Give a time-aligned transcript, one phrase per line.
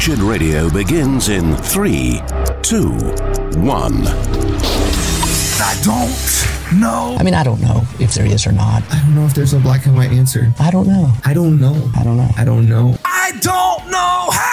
[0.00, 2.22] Wretched Radio begins in three,
[2.62, 2.88] two,
[3.60, 4.06] one.
[5.60, 7.16] I don't know.
[7.18, 8.82] I mean, I don't know if there is or not.
[8.90, 10.54] I don't know if there's a black and white answer.
[10.58, 11.12] I don't know.
[11.26, 11.90] I don't know.
[11.94, 12.30] I don't know.
[12.34, 12.96] I don't know.
[13.04, 14.49] I don't know how.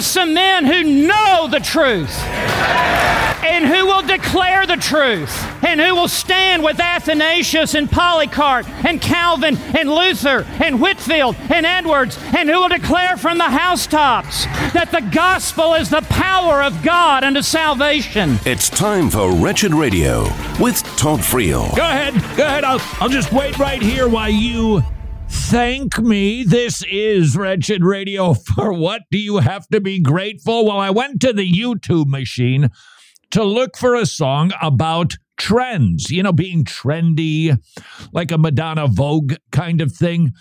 [0.00, 2.24] Give us some men who know the truth
[3.44, 5.30] and who will declare the truth
[5.62, 11.66] and who will stand with Athanasius and Polycarp and Calvin and Luther and Whitefield and
[11.66, 16.82] Edwards and who will declare from the housetops that the gospel is the power of
[16.82, 18.38] God unto salvation.
[18.46, 20.22] It's time for Wretched Radio
[20.58, 21.76] with Todd Friel.
[21.76, 22.14] Go ahead.
[22.38, 22.64] Go ahead.
[22.64, 24.82] I'll, I'll just wait right here while you
[25.30, 26.44] thank me.
[26.44, 28.34] This is Wretched Radio.
[28.34, 30.66] For what do you have to be grateful?
[30.66, 32.70] Well, I went to the YouTube machine
[33.30, 37.56] to look for a song about trends, you know, being trendy,
[38.12, 40.32] like a Madonna Vogue kind of thing,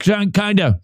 [0.00, 0.76] kind of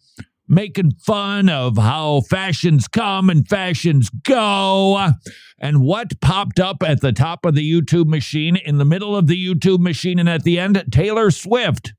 [0.46, 5.12] making fun of how fashions come and fashions go.
[5.58, 9.26] And what popped up at the top of the YouTube machine, in the middle of
[9.26, 11.94] the YouTube machine, and at the end, Taylor Swift.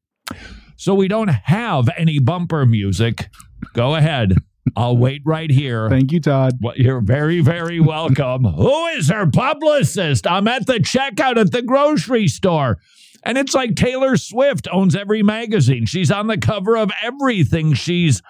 [0.79, 3.27] So we don't have any bumper music.
[3.73, 4.33] Go ahead.
[4.77, 5.89] I'll wait right here.
[5.89, 6.53] Thank you, Todd.
[6.61, 8.43] Well, you're very, very welcome.
[8.55, 10.25] Who is her publicist?
[10.25, 12.77] I'm at the checkout at the grocery store.
[13.25, 15.85] And it's like Taylor Swift owns every magazine.
[15.85, 17.73] She's on the cover of everything.
[17.73, 18.21] She's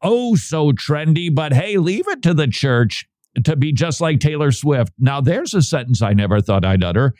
[0.00, 3.04] oh so trendy, but hey, leave it to the church
[3.44, 4.94] to be just like Taylor Swift.
[4.98, 7.12] Now, there's a sentence I never thought I'd utter.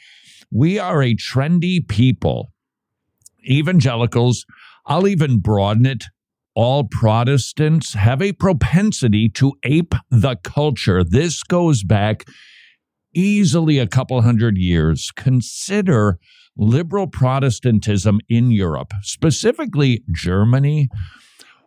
[0.50, 2.52] We are a trendy people.
[3.44, 4.46] Evangelicals,
[4.86, 6.04] I'll even broaden it
[6.54, 11.02] all Protestants have a propensity to ape the culture.
[11.02, 12.24] This goes back
[13.14, 15.10] easily a couple hundred years.
[15.16, 16.18] Consider
[16.56, 20.88] liberal Protestantism in Europe, specifically Germany.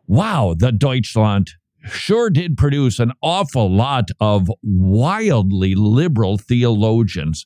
[0.08, 1.52] Wow, the Deutschland
[1.88, 7.46] sure did produce an awful lot of wildly liberal theologians.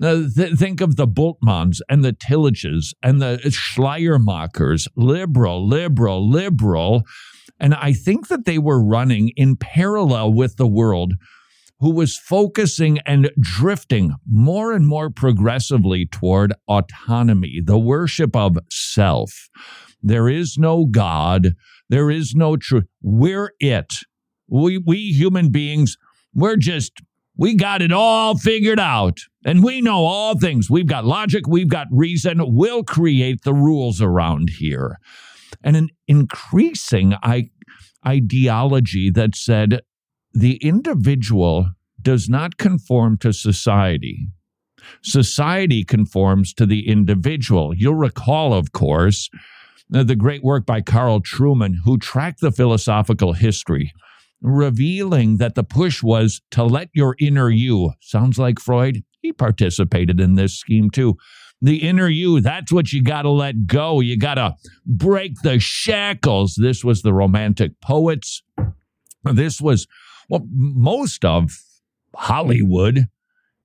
[0.00, 7.02] Th- think of the Bultmanns and the Tilliches and the Schleiermachers, liberal, liberal, liberal.
[7.58, 11.14] And I think that they were running in parallel with the world
[11.80, 19.48] who was focusing and drifting more and more progressively toward autonomy, the worship of self.
[20.02, 21.54] There is no God.
[21.88, 22.84] There is no truth.
[23.00, 23.94] We're it.
[24.48, 25.96] We, we human beings,
[26.34, 26.92] we're just
[27.38, 30.68] we got it all figured out and we know all things.
[30.68, 32.54] We've got logic, we've got reason.
[32.54, 34.98] We'll create the rules around here.
[35.62, 37.50] And an increasing I-
[38.06, 39.80] ideology that said
[40.32, 41.70] the individual
[42.02, 44.28] does not conform to society.
[45.02, 47.72] Society conforms to the individual.
[47.74, 49.28] You'll recall, of course,
[49.88, 53.92] the great work by Carl Trueman, who tracked the philosophical history
[54.40, 57.92] revealing that the push was to let your inner you.
[58.00, 59.02] Sounds like Freud.
[59.20, 61.16] He participated in this scheme too.
[61.60, 63.98] The inner you, that's what you got to let go.
[64.00, 64.54] You got to
[64.86, 66.54] break the shackles.
[66.56, 68.42] This was the romantic poets.
[69.24, 69.88] This was,
[70.28, 71.50] well, most of
[72.14, 73.08] Hollywood.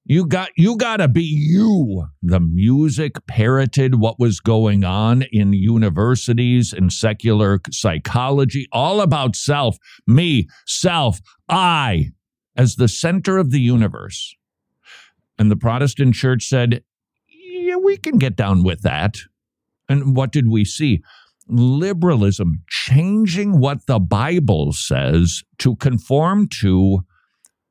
[0.06, 2.08] You got you got to be you.
[2.22, 9.78] The music parroted what was going on in universities and secular psychology, all about self,
[10.06, 12.10] me, self, I,
[12.58, 14.36] as the center of the universe.
[15.40, 16.84] And the Protestant church said,
[17.28, 19.16] yeah, we can get down with that.
[19.88, 21.02] And what did we see?
[21.48, 27.00] Liberalism changing what the Bible says to conform to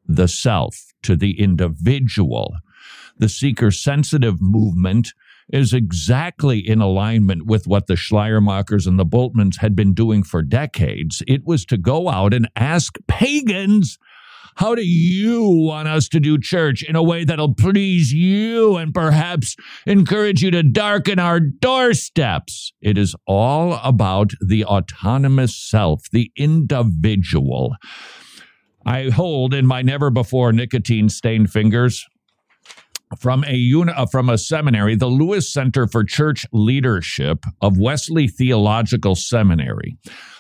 [0.06, 2.54] the self, to the individual.
[3.18, 5.12] The seeker sensitive movement
[5.52, 10.42] is exactly in alignment with what the Schleiermachers and the Bultmanns had been doing for
[10.42, 11.22] decades.
[11.28, 13.98] It was to go out and ask pagans,
[14.56, 18.92] how do you want us to do church in a way that'll please you and
[18.92, 22.72] perhaps encourage you to darken our doorsteps?
[22.80, 27.76] It is all about the autonomous self, the individual.
[28.84, 32.06] I hold in my never before nicotine stained fingers
[33.19, 38.29] from a uni- uh, from a seminary, the Lewis Center for Church Leadership of Wesley
[38.29, 39.96] Theological Seminary,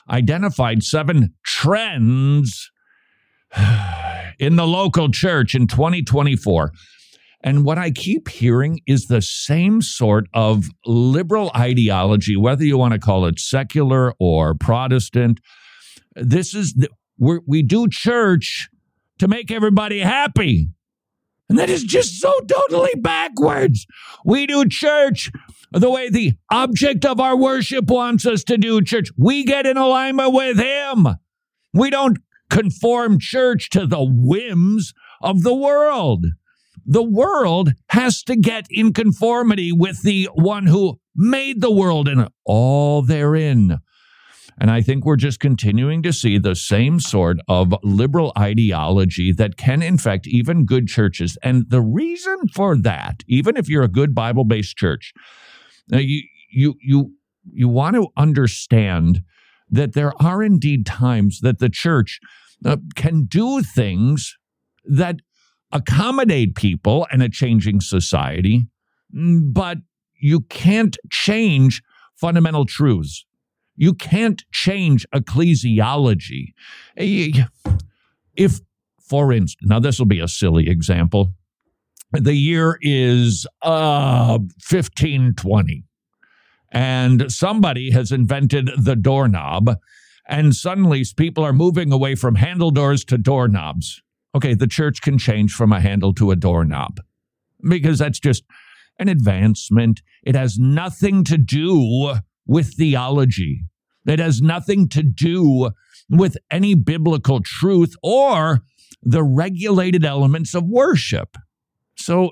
[0.08, 2.70] identified seven trends
[4.38, 6.72] in the local church in 2024.
[7.44, 12.94] And what I keep hearing is the same sort of liberal ideology, whether you want
[12.94, 15.40] to call it secular or Protestant.
[16.14, 18.68] This is the, we we do church
[19.18, 20.68] to make everybody happy.
[21.48, 23.86] And that is just so totally backwards.
[24.24, 25.30] We do church
[25.70, 29.10] the way the object of our worship wants us to do church.
[29.18, 31.08] We get in alignment with Him.
[31.74, 32.18] We don't
[32.50, 36.26] conform church to the whims of the world.
[36.84, 42.28] The world has to get in conformity with the one who made the world and
[42.44, 43.78] all therein.
[44.60, 49.56] And I think we're just continuing to see the same sort of liberal ideology that
[49.56, 51.38] can infect even good churches.
[51.42, 55.12] And the reason for that, even if you're a good Bible based church,
[55.88, 57.12] you, you, you,
[57.52, 59.22] you want to understand
[59.70, 62.20] that there are indeed times that the church
[62.64, 64.36] uh, can do things
[64.84, 65.16] that
[65.72, 68.66] accommodate people and a changing society,
[69.10, 69.78] but
[70.20, 71.82] you can't change
[72.14, 73.24] fundamental truths.
[73.82, 76.54] You can't change ecclesiology.
[76.96, 78.60] If,
[79.00, 81.34] for instance, now this will be a silly example.
[82.12, 85.82] The year is uh, 1520,
[86.70, 89.74] and somebody has invented the doorknob,
[90.28, 94.00] and suddenly people are moving away from handle doors to doorknobs.
[94.32, 97.00] Okay, the church can change from a handle to a doorknob
[97.68, 98.44] because that's just
[99.00, 100.02] an advancement.
[100.22, 102.14] It has nothing to do
[102.46, 103.64] with theology.
[104.06, 105.70] It has nothing to do
[106.10, 108.62] with any biblical truth or
[109.02, 111.36] the regulated elements of worship.
[111.96, 112.30] So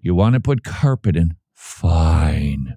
[0.00, 1.36] you want to put carpet in?
[1.54, 2.76] Fine.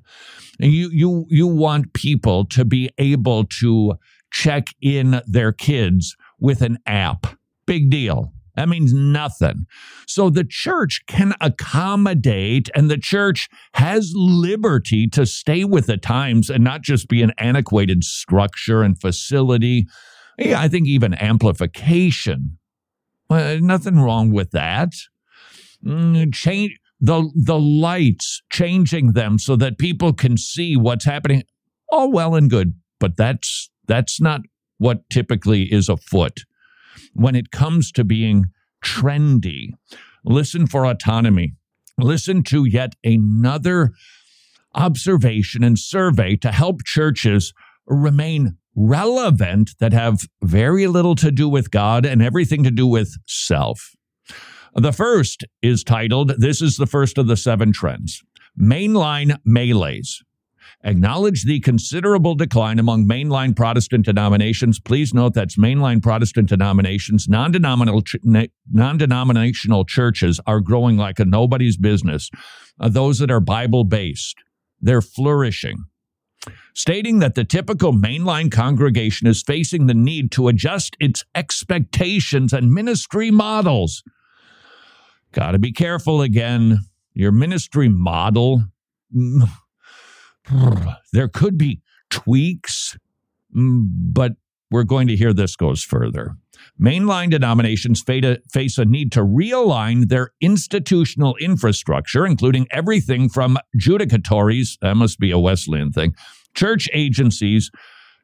[0.59, 3.95] You you you want people to be able to
[4.31, 7.37] check in their kids with an app.
[7.65, 8.33] Big deal.
[8.57, 9.67] That means nothing.
[10.07, 16.49] So the church can accommodate, and the church has liberty to stay with the times
[16.49, 19.85] and not just be an antiquated structure and facility.
[20.39, 22.57] Yeah, I think even amplification.
[23.29, 24.89] Well, nothing wrong with that.
[25.85, 31.43] Mm, change the the lights, changing them so that people can see what's happening.
[31.91, 34.41] All well and good, but that's that's not
[34.79, 36.39] what typically is afoot
[37.13, 38.45] when it comes to being
[38.83, 39.69] trendy.
[40.23, 41.53] Listen for autonomy.
[41.97, 43.91] Listen to yet another
[44.75, 47.53] observation and survey to help churches
[47.87, 53.15] remain relevant that have very little to do with God and everything to do with
[53.25, 53.95] self.
[54.75, 58.21] The first is titled This is the first of the seven trends
[58.59, 60.21] Mainline Melees.
[60.83, 64.79] Acknowledge the considerable decline among mainline Protestant denominations.
[64.79, 67.27] Please note that's mainline Protestant denominations.
[67.27, 72.29] Non denominational churches are growing like a nobody's business.
[72.79, 74.37] Uh, those that are Bible based,
[74.79, 75.85] they're flourishing.
[76.73, 82.71] Stating that the typical mainline congregation is facing the need to adjust its expectations and
[82.71, 84.03] ministry models.
[85.31, 86.79] Got to be careful again.
[87.13, 88.63] Your ministry model
[89.15, 89.49] mm,
[91.13, 92.97] there could be tweaks,
[93.55, 94.33] mm, but
[94.69, 96.35] we're going to hear this goes further.
[96.79, 104.95] Mainline denominations face a need to realign their institutional infrastructure, including everything from judicatories, that
[104.95, 106.13] must be a Wesleyan thing,
[106.53, 107.71] church agencies,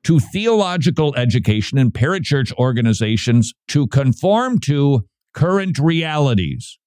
[0.04, 6.78] to theological education and parachurch organizations to conform to current realities.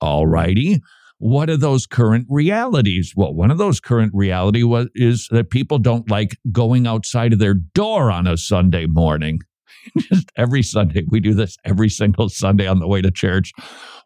[0.00, 0.82] All righty
[1.18, 3.12] what are those current realities?
[3.16, 7.38] Well, one of those current reality was, is that people don't like going outside of
[7.38, 9.40] their door on a Sunday morning.
[9.98, 13.52] Just every Sunday, we do this every single Sunday on the way to church.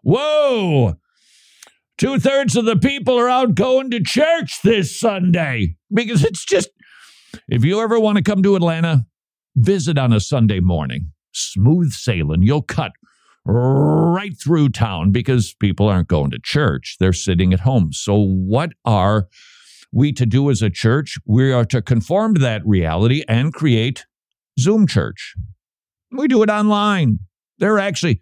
[0.02, 0.94] Whoa!
[1.96, 6.68] Two thirds of the people are out going to church this Sunday because it's just,
[7.48, 9.06] if you ever want to come to Atlanta,
[9.56, 11.10] visit on a Sunday morning.
[11.32, 12.42] Smooth sailing.
[12.42, 12.92] You'll cut
[13.48, 16.96] right through town because people aren't going to church.
[17.00, 17.92] They're sitting at home.
[17.92, 19.28] So, what are
[19.90, 21.16] we to do as a church?
[21.26, 24.04] We are to conform to that reality and create
[24.60, 25.34] Zoom church.
[26.10, 27.20] We do it online.
[27.58, 28.20] There are actually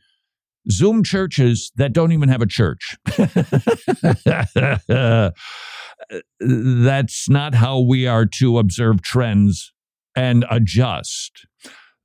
[0.71, 2.97] Zoom churches that don't even have a church.
[6.41, 9.73] That's not how we are to observe trends
[10.15, 11.47] and adjust.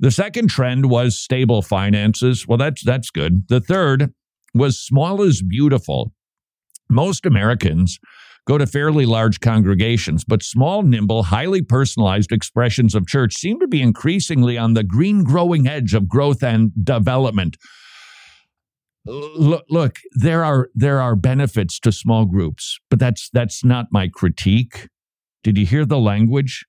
[0.01, 2.48] The second trend was stable finances.
[2.48, 3.48] Well, that's that's good.
[3.50, 4.12] The third
[4.53, 6.12] was small is beautiful.
[6.89, 8.00] Most Americans
[8.48, 13.67] go to fairly large congregations, but small, nimble, highly personalized expressions of church seem to
[13.67, 17.55] be increasingly on the green growing edge of growth and development.
[19.05, 24.08] Look, look, there are there are benefits to small groups, but that's that's not my
[24.08, 24.88] critique.
[25.43, 26.65] Did you hear the language?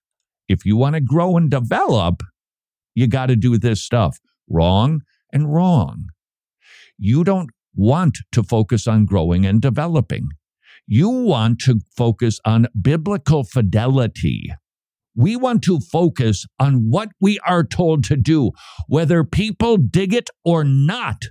[0.48, 2.22] If you want to grow and develop,
[2.94, 4.18] you got to do this stuff.
[4.48, 6.06] Wrong and wrong.
[6.98, 10.28] You don't want to focus on growing and developing.
[10.86, 14.52] You want to focus on biblical fidelity.
[15.14, 18.50] We want to focus on what we are told to do,
[18.88, 21.22] whether people dig it or not.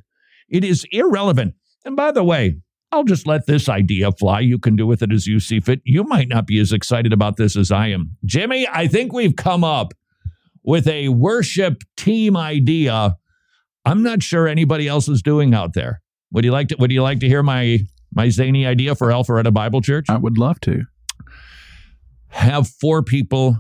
[0.50, 1.56] It is irrelevant.
[1.84, 2.58] And by the way,
[2.92, 4.42] I'll just let this idea fly.
[4.42, 5.82] You can do with it as you see fit.
[5.86, 8.18] You might not be as excited about this as I am.
[8.26, 9.94] Jimmy, I think we've come up
[10.64, 13.18] with a worship team idea.
[13.86, 16.02] I'm not sure anybody else is doing out there.
[16.32, 17.80] Would you like to would you like to hear my
[18.14, 20.06] my zany idea for Alpharetta Bible Church?
[20.10, 20.84] I would love to.
[22.30, 23.58] Have four people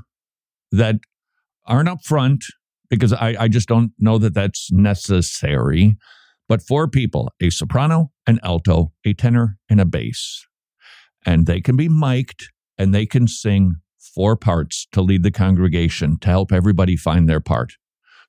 [0.71, 0.95] that
[1.65, 2.45] aren't up front
[2.89, 5.97] because I, I just don't know that that's necessary.
[6.47, 10.45] But four people a soprano, an alto, a tenor, and a bass.
[11.25, 16.17] And they can be mic'd and they can sing four parts to lead the congregation
[16.19, 17.73] to help everybody find their part.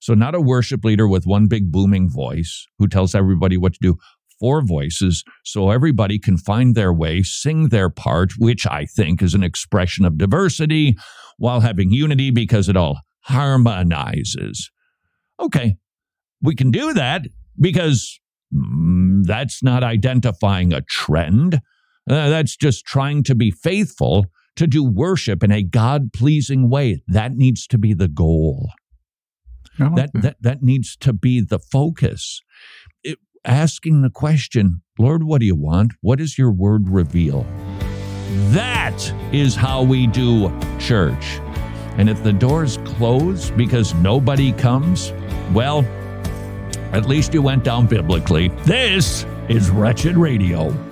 [0.00, 3.78] So, not a worship leader with one big booming voice who tells everybody what to
[3.80, 3.98] do,
[4.40, 9.34] four voices so everybody can find their way, sing their part, which I think is
[9.34, 10.96] an expression of diversity
[11.38, 14.70] while having unity because it all harmonizes.
[15.38, 15.76] Okay,
[16.42, 17.22] we can do that
[17.60, 18.18] because
[18.52, 21.60] mm, that's not identifying a trend.
[22.10, 27.02] Uh, that's just trying to be faithful to do worship in a God pleasing way.
[27.06, 28.70] That needs to be the goal.
[29.78, 32.42] like That, that, that needs to be the focus.
[33.02, 35.92] It, asking the question, Lord, what do you want?
[36.00, 37.46] What does your word reveal?
[38.50, 39.00] That
[39.32, 41.40] is how we do church.
[41.96, 45.12] And if the doors close because nobody comes,
[45.52, 45.80] well,
[46.92, 48.48] at least you went down biblically.
[48.64, 50.91] This is Wretched Radio.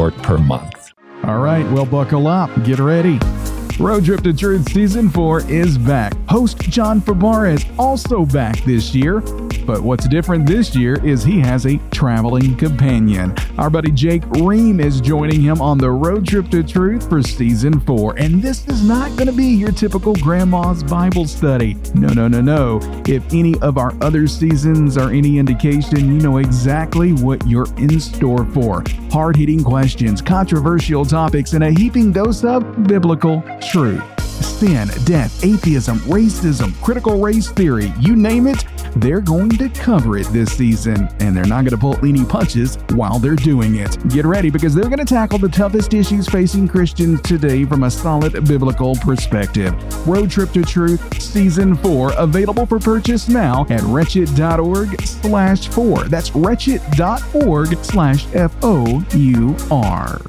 [0.09, 0.93] per month?
[1.23, 2.49] All right, well, buckle up.
[2.63, 3.19] Get ready.
[3.79, 6.13] Road Trip to Truth Season 4 is back.
[6.29, 9.21] Host John Fabar is also back this year.
[9.65, 13.35] But what's different this year is he has a traveling companion.
[13.57, 17.79] Our buddy Jake Ream is joining him on the Road Trip to Truth for Season
[17.79, 18.17] 4.
[18.17, 21.77] And this is not going to be your typical grandma's Bible study.
[21.93, 22.79] No, no, no, no.
[23.07, 27.99] If any of our other seasons are any indication, you know exactly what you're in
[27.99, 28.83] store for.
[29.11, 34.03] Hard hitting questions, controversial topics, and a heaping dose of biblical truth.
[34.43, 38.65] Sin, death, atheism, racism, critical race theory, you name it,
[38.95, 42.77] they're going to cover it this season, and they're not going to pull any punches
[42.91, 43.97] while they're doing it.
[44.09, 47.91] Get ready because they're going to tackle the toughest issues facing Christians today from a
[47.91, 49.73] solid biblical perspective.
[50.07, 56.03] Road Trip to Truth Season 4 available for purchase now at wretched.org slash 4.
[56.05, 60.21] That's wretched.org slash F-O-U-R.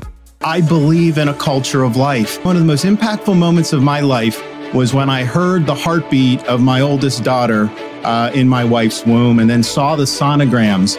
[0.45, 2.45] I believe in a culture of life.
[2.45, 4.43] One of the most impactful moments of my life
[4.75, 7.71] was when I heard the heartbeat of my oldest daughter
[8.03, 10.99] uh, in my wife's womb and then saw the sonograms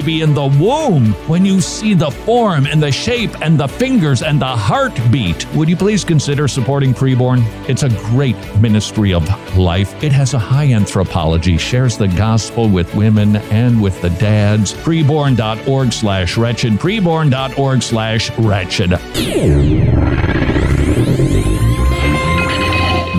[0.00, 1.12] in the womb.
[1.28, 5.68] When you see the form and the shape and the fingers and the heartbeat, would
[5.68, 7.42] you please consider supporting Preborn?
[7.68, 10.02] It's a great ministry of life.
[10.02, 14.72] It has a high anthropology, shares the gospel with women and with the dads.
[14.72, 16.72] Preborn.org slash wretched.
[16.74, 18.90] Preborn.org slash wretched.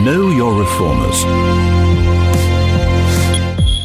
[0.03, 1.52] Know your reformers.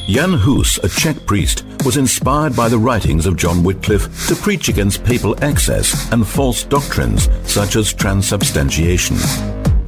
[0.08, 4.70] Jan Hus, a Czech priest, was inspired by the writings of John Wycliffe to preach
[4.70, 9.18] against papal excess and false doctrines such as transubstantiation.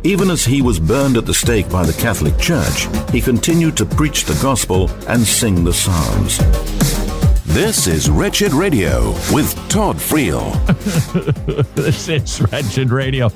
[0.04, 3.86] Even as he was burned at the stake by the Catholic Church, he continued to
[3.86, 6.36] preach the gospel and sing the Psalms.
[7.46, 10.52] This is Wretched Radio with Todd Friel.
[11.74, 13.30] this is Wretched Radio.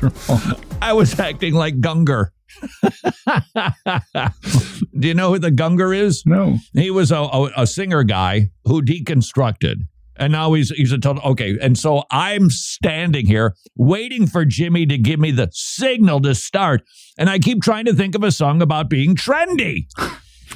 [0.80, 2.30] I was acting like Gungor.
[4.98, 6.24] Do you know who the Gungor is?
[6.26, 6.58] No.
[6.72, 9.82] He was a, a, a singer guy who deconstructed.
[10.16, 11.58] And now he's he's a total okay.
[11.60, 16.82] And so I'm standing here waiting for Jimmy to give me the signal to start.
[17.18, 19.86] And I keep trying to think of a song about being trendy.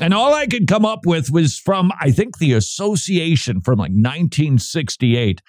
[0.00, 3.90] And all I could come up with was from, I think, the Association from like
[3.90, 5.42] 1968.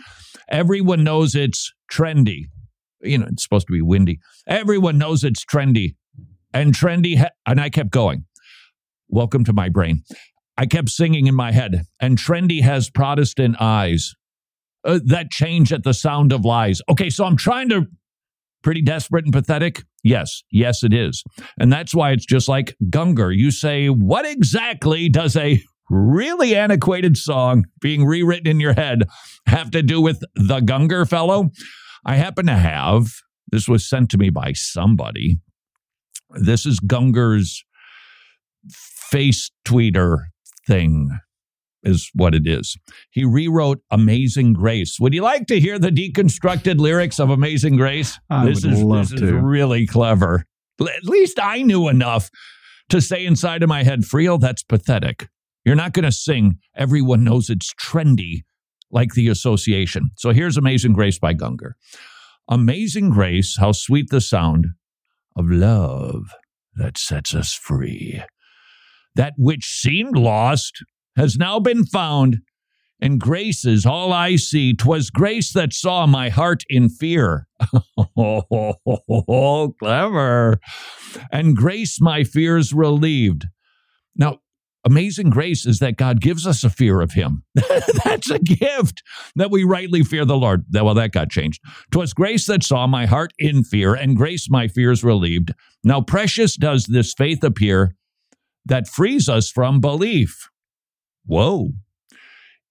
[0.49, 2.45] Everyone knows it's trendy.
[3.01, 4.19] You know, it's supposed to be windy.
[4.47, 5.95] Everyone knows it's trendy.
[6.53, 8.25] And trendy, and I kept going.
[9.07, 10.03] Welcome to my brain.
[10.57, 14.13] I kept singing in my head, and trendy has Protestant eyes
[14.83, 16.81] uh, that change at the sound of lies.
[16.89, 17.85] Okay, so I'm trying to
[18.63, 19.83] pretty desperate and pathetic.
[20.03, 21.23] Yes, yes, it is.
[21.59, 23.35] And that's why it's just like Gungor.
[23.35, 29.03] You say, what exactly does a really antiquated song being rewritten in your head
[29.45, 31.51] have to do with the Gungor fellow?
[32.05, 33.07] I happen to have,
[33.51, 35.39] this was sent to me by somebody.
[36.31, 37.63] This is Gungor's
[38.71, 40.25] face tweeter
[40.67, 41.17] thing
[41.83, 42.77] is what it is.
[43.09, 44.99] He rewrote Amazing Grace.
[44.99, 48.19] Would you like to hear the deconstructed lyrics of Amazing Grace?
[48.29, 49.27] I this would is, love this to.
[49.27, 50.45] is really clever.
[50.81, 52.29] At least I knew enough
[52.89, 55.29] to say inside of my head, Friel, that's pathetic.
[55.65, 58.43] You're not going to sing Everyone Knows It's Trendy
[58.91, 60.09] like the association.
[60.17, 61.73] So here's Amazing Grace by Gungor.
[62.49, 64.67] Amazing Grace, how sweet the sound
[65.35, 66.33] of love
[66.75, 68.21] that sets us free.
[69.15, 70.83] That which seemed lost
[71.17, 72.37] has now been found,
[73.01, 74.73] and grace is all I see.
[74.73, 77.47] 'Twas grace that saw my heart in fear.
[78.17, 80.59] oh, clever.
[81.31, 83.47] And grace my fears relieved.
[84.15, 84.39] Now,
[84.85, 87.43] amazing grace is that God gives us a fear of him.
[88.03, 89.03] That's a gift
[89.35, 90.65] that we rightly fear the Lord.
[90.73, 91.61] Well, that got changed.
[91.91, 95.53] 'Twas grace that saw my heart in fear, and grace my fears relieved.
[95.83, 97.95] Now, precious does this faith appear
[98.65, 100.49] that frees us from belief.
[101.25, 101.71] Whoa.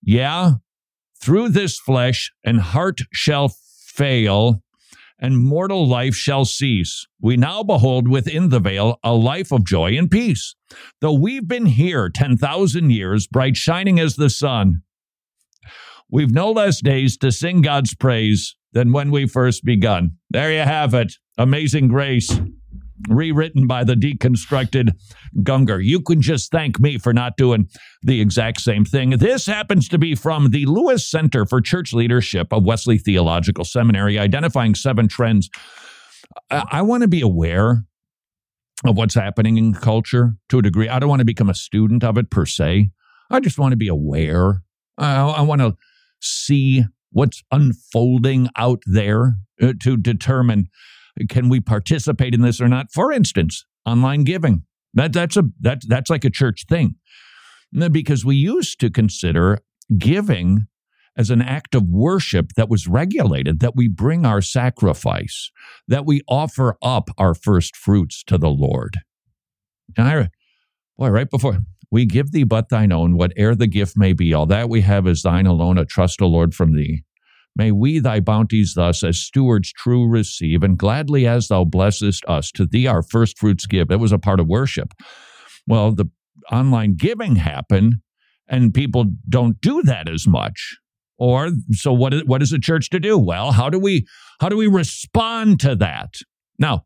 [0.02, 0.54] Yeah,
[1.20, 4.62] through this flesh and heart shall fail,
[5.18, 7.06] and mortal life shall cease.
[7.20, 10.54] We now behold within the veil a life of joy and peace.
[11.00, 14.82] Though we've been here 10,000 years, bright shining as the sun,
[16.10, 20.12] we've no less days to sing God's praise than when we first begun.
[20.30, 21.14] There you have it.
[21.36, 22.40] Amazing grace
[23.08, 24.90] rewritten by the deconstructed
[25.38, 25.84] Gungor.
[25.84, 27.68] You can just thank me for not doing
[28.02, 29.10] the exact same thing.
[29.10, 34.18] This happens to be from the Lewis Center for Church Leadership of Wesley Theological Seminary,
[34.18, 35.48] identifying seven trends.
[36.50, 37.84] I, I want to be aware
[38.84, 40.88] of what's happening in culture to a degree.
[40.88, 42.90] I don't want to become a student of it per se.
[43.30, 44.62] I just want to be aware.
[44.96, 45.76] I, I want to
[46.20, 50.68] see what's unfolding out there uh, to determine
[51.28, 52.92] can we participate in this or not?
[52.92, 54.62] For instance, online giving.
[54.94, 56.96] That that's a that that's like a church thing.
[57.72, 59.58] Because we used to consider
[59.98, 60.66] giving
[61.16, 65.50] as an act of worship that was regulated, that we bring our sacrifice,
[65.86, 68.98] that we offer up our first fruits to the Lord.
[69.98, 70.28] I,
[70.96, 71.58] boy, right before
[71.90, 75.06] we give thee but thine own, whate'er the gift may be, all that we have
[75.06, 77.04] is thine alone, a trust, O Lord, from thee.
[77.58, 82.52] May we thy bounties thus as stewards true receive, and gladly as thou blessest us,
[82.52, 83.90] to thee our first fruits give.
[83.90, 84.94] It was a part of worship.
[85.66, 86.08] Well, the
[86.52, 87.96] online giving happened,
[88.48, 90.78] and people don't do that as much.
[91.18, 93.18] Or so what what is the church to do?
[93.18, 94.06] Well, how do we
[94.40, 96.14] how do we respond to that?
[96.60, 96.84] Now,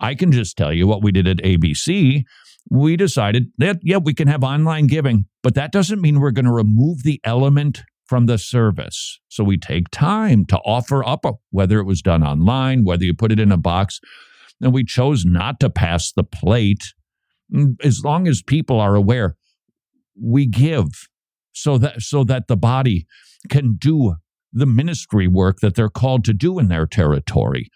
[0.00, 2.24] I can just tell you what we did at ABC.
[2.70, 6.46] We decided that yeah, we can have online giving, but that doesn't mean we're going
[6.46, 9.18] to remove the element from the service.
[9.28, 13.14] So we take time to offer up, a, whether it was done online, whether you
[13.14, 14.00] put it in a box.
[14.60, 16.92] And we chose not to pass the plate.
[17.52, 19.36] Mm, As long as people are aware,
[20.20, 21.08] we give
[21.52, 23.06] so that so that the body
[23.48, 24.16] can do
[24.52, 27.70] the ministry work that they're called to do in their territory.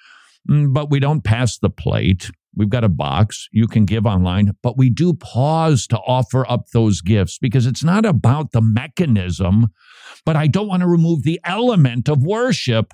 [0.48, 2.30] Mm, But we don't pass the plate.
[2.54, 6.68] We've got a box you can give online, but we do pause to offer up
[6.72, 9.68] those gifts because it's not about the mechanism,
[10.24, 12.92] but I don't want to remove the element of worship,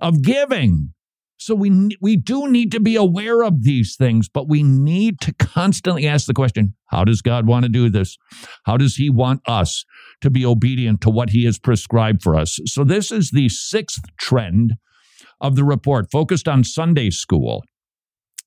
[0.00, 0.94] of giving.
[1.36, 5.34] So we we do need to be aware of these things, but we need to
[5.34, 8.16] constantly ask the question, how does God want to do this?
[8.64, 9.84] How does he want us
[10.22, 12.58] to be obedient to what he has prescribed for us?
[12.66, 14.74] So this is the sixth trend
[15.40, 17.62] of the report focused on Sunday school.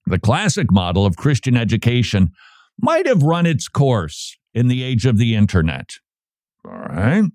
[0.07, 2.31] The classic model of Christian education
[2.79, 5.95] might have run its course in the age of the internet.
[6.65, 7.25] All right.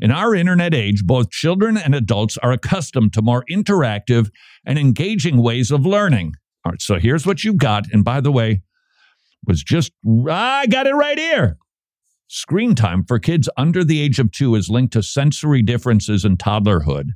[0.00, 4.30] In our internet age, both children and adults are accustomed to more interactive
[4.64, 6.34] and engaging ways of learning.
[6.64, 7.86] All right, so here's what you've got.
[7.92, 8.62] And by the way,
[9.46, 9.92] was just,
[10.28, 11.58] I got it right here.
[12.26, 16.36] Screen time for kids under the age of two is linked to sensory differences in
[16.36, 17.10] toddlerhood.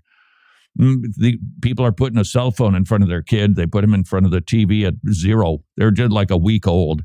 [0.78, 3.56] Mm, The people are putting a cell phone in front of their kid.
[3.56, 5.58] They put them in front of the TV at zero.
[5.76, 7.02] They're just like a week old,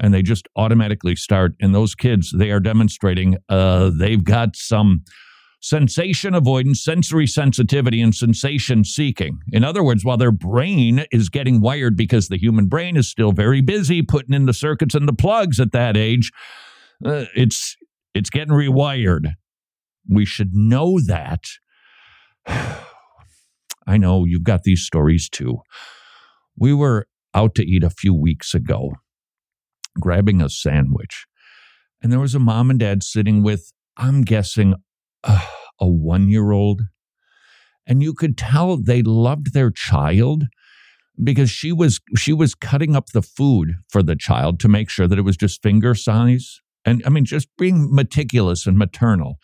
[0.00, 1.54] and they just automatically start.
[1.60, 5.04] And those kids, they are demonstrating uh, they've got some
[5.60, 9.38] sensation avoidance, sensory sensitivity, and sensation seeking.
[9.50, 13.32] In other words, while their brain is getting wired because the human brain is still
[13.32, 16.30] very busy putting in the circuits and the plugs at that age,
[17.04, 17.76] uh, it's
[18.14, 19.32] it's getting rewired.
[20.08, 21.44] We should know that.
[23.86, 25.58] I know you've got these stories too.
[26.56, 28.92] We were out to eat a few weeks ago,
[30.00, 31.26] grabbing a sandwich,
[32.02, 34.74] and there was a mom and dad sitting with, I'm guessing,
[35.22, 35.46] uh,
[35.80, 36.82] a one year old.
[37.86, 40.44] And you could tell they loved their child
[41.22, 45.06] because she was she was cutting up the food for the child to make sure
[45.06, 49.36] that it was just finger size and i mean just being meticulous and maternal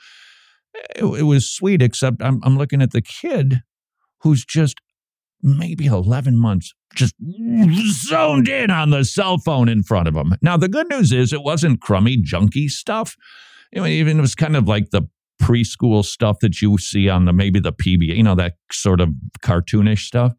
[0.96, 3.62] it, it was sweet except I'm, I'm looking at the kid
[4.22, 4.80] who's just
[5.42, 7.14] maybe 11 months just
[8.09, 11.33] zoned in on the cell phone in front of him now the good news is
[11.33, 13.16] it wasn't crummy junky stuff
[13.76, 15.02] I mean, even it was kind of like the
[15.40, 19.11] preschool stuff that you see on the maybe the PBA, you know, that sort of
[19.42, 20.33] cartoonish stuff.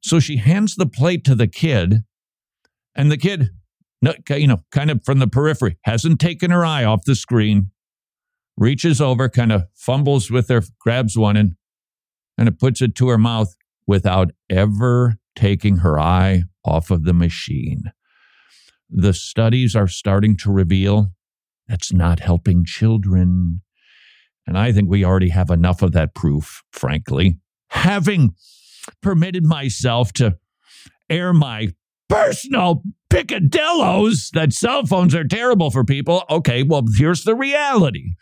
[0.00, 2.02] So she hands the plate to the kid,
[2.94, 3.50] and the kid,
[4.30, 7.70] you know, kind of from the periphery, hasn't taken her eye off the screen,
[8.56, 11.54] reaches over, kind of fumbles with her, grabs one, and
[12.42, 13.54] and it puts it to her mouth
[13.86, 17.92] without ever taking her eye off of the machine.
[18.90, 21.12] The studies are starting to reveal
[21.68, 23.60] that's not helping children.
[24.44, 27.38] And I think we already have enough of that proof, frankly.
[27.70, 28.34] Having
[29.00, 30.36] permitted myself to
[31.08, 31.68] air my
[32.08, 38.14] personal picadillos that cell phones are terrible for people, okay, well, here's the reality.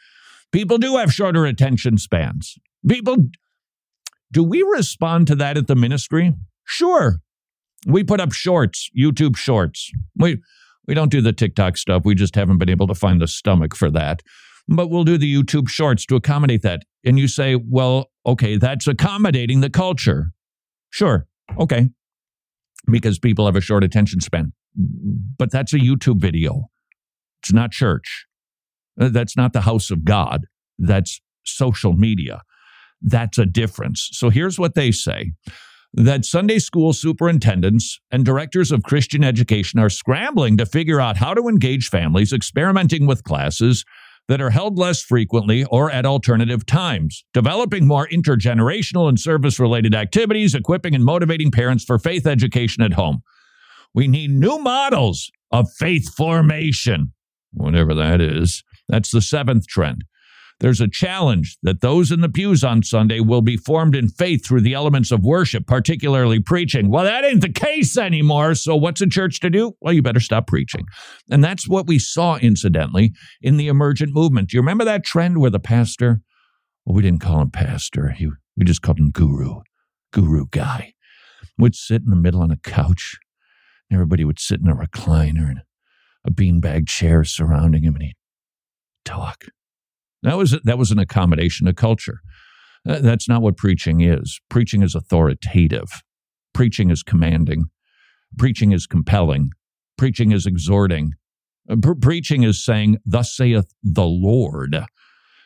[0.53, 2.59] People do have shorter attention spans.
[2.87, 3.17] People,
[4.33, 6.35] do we respond to that at the ministry?
[6.65, 7.21] Sure.
[7.87, 9.91] We put up shorts, YouTube shorts.
[10.17, 10.41] We,
[10.87, 12.03] we don't do the TikTok stuff.
[12.05, 14.23] We just haven't been able to find the stomach for that.
[14.69, 16.83] But we'll do the YouTube shorts to accommodate that.
[17.05, 20.33] And you say, well, okay, that's accommodating the culture.
[20.91, 21.27] Sure.
[21.59, 21.89] Okay.
[22.91, 24.53] Because people have a short attention span.
[24.77, 26.71] But that's a YouTube video.
[27.43, 28.27] It's not church.
[29.01, 30.47] Uh, That's not the house of God.
[30.79, 32.43] That's social media.
[33.03, 34.09] That's a difference.
[34.13, 35.33] So here's what they say
[35.93, 41.35] that Sunday school superintendents and directors of Christian education are scrambling to figure out how
[41.35, 43.85] to engage families, experimenting with classes
[44.29, 49.93] that are held less frequently or at alternative times, developing more intergenerational and service related
[49.93, 53.23] activities, equipping and motivating parents for faith education at home.
[53.93, 57.13] We need new models of faith formation,
[57.53, 58.63] whatever that is.
[58.89, 60.05] That's the seventh trend.
[60.61, 64.47] There's a challenge that those in the pews on Sunday will be formed in faith
[64.47, 66.91] through the elements of worship, particularly preaching.
[66.91, 68.55] Well, that ain't the case anymore.
[68.55, 69.73] So, what's a church to do?
[69.81, 70.85] Well, you better stop preaching.
[71.31, 74.51] And that's what we saw, incidentally, in the emergent movement.
[74.51, 76.21] Do you remember that trend where the pastor,
[76.85, 79.61] well, we didn't call him pastor, he, we just called him guru,
[80.13, 80.93] guru guy,
[81.57, 83.19] would sit in the middle on a couch.
[83.89, 85.63] and Everybody would sit in a recliner and
[86.23, 88.17] a beanbag chair surrounding him, and he'd
[89.07, 89.47] talk.
[90.23, 92.21] That was that was an accommodation to culture.
[92.85, 94.41] That's not what preaching is.
[94.49, 96.03] Preaching is authoritative.
[96.55, 97.65] Preaching is commanding.
[98.39, 99.51] Preaching is compelling.
[99.99, 101.13] Preaching is exhorting.
[101.69, 104.77] Uh, pre- preaching is saying, "Thus saith the Lord."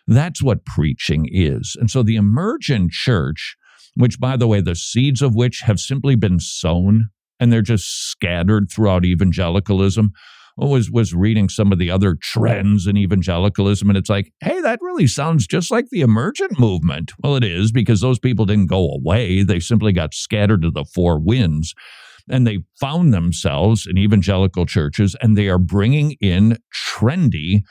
[0.07, 1.77] That's what preaching is.
[1.79, 3.57] And so the emergent church,
[3.95, 7.07] which by the way, the seeds of which have simply been sown
[7.41, 10.13] and they're just scattered throughout evangelicalism,
[10.57, 14.79] was was reading some of the other trends in evangelicalism and it's like hey that
[14.81, 17.13] really sounds just like the emergent movement.
[17.23, 19.43] Well it is because those people didn't go away.
[19.43, 21.75] They simply got scattered to the four winds
[22.29, 27.63] and they found themselves in evangelical churches and they are bringing in trendy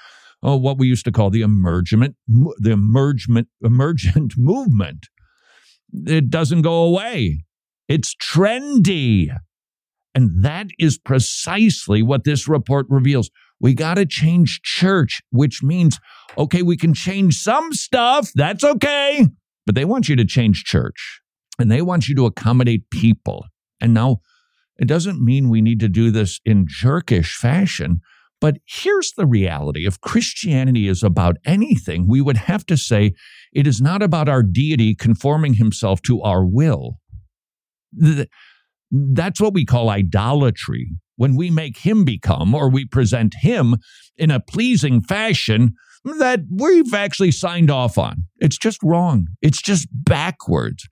[0.43, 5.07] oh, what we used to call the emergent the emergent emergent movement.
[5.93, 7.43] It doesn't go away.
[7.87, 9.29] It's trendy
[10.15, 13.29] and that is precisely what this report reveals.
[13.59, 15.99] We got to change church, which means,
[16.37, 18.31] okay, we can change some stuff.
[18.35, 19.27] That's okay.
[19.65, 21.21] But they want you to change church
[21.57, 23.45] and they want you to accommodate people.
[23.79, 24.17] And now,
[24.77, 28.01] It doesn't mean we need to do this in jerkish fashion.
[28.41, 33.13] But here's the reality if Christianity is about anything, we would have to say
[33.53, 36.97] it is not about our deity conforming himself to our will.
[38.93, 40.91] That's what we call idolatry.
[41.15, 43.75] When we make him become or we present him
[44.17, 48.25] in a pleasing fashion that we've actually signed off on.
[48.37, 49.27] It's just wrong.
[49.41, 50.87] It's just backwards.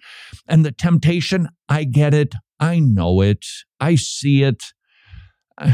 [0.48, 2.34] And the temptation, I get it.
[2.60, 3.46] I know it.
[3.80, 4.64] I see it.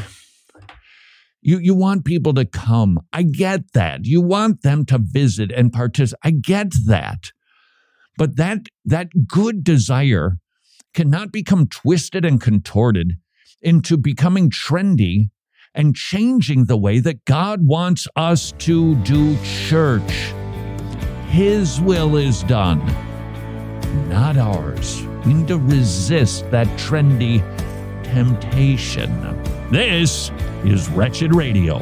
[1.44, 3.00] You, you want people to come.
[3.13, 4.02] I get that.
[4.04, 6.20] You want them to visit and participate.
[6.22, 7.32] I get that.
[8.18, 10.40] But that, that good desire
[10.98, 13.18] cannot become twisted and contorted
[13.62, 15.30] into becoming trendy
[15.76, 20.34] and changing the way that God wants us to do church.
[21.30, 22.84] His will is done,
[24.10, 25.04] not ours.
[25.24, 27.44] We need to resist that trendy
[28.04, 29.12] temptation.
[29.70, 30.32] This
[30.64, 31.78] is Wretched Radio.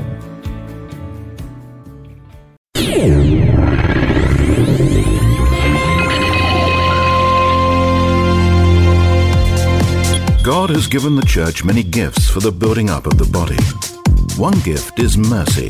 [10.66, 13.62] God has given the church many gifts for the building up of the body.
[14.36, 15.70] One gift is mercy.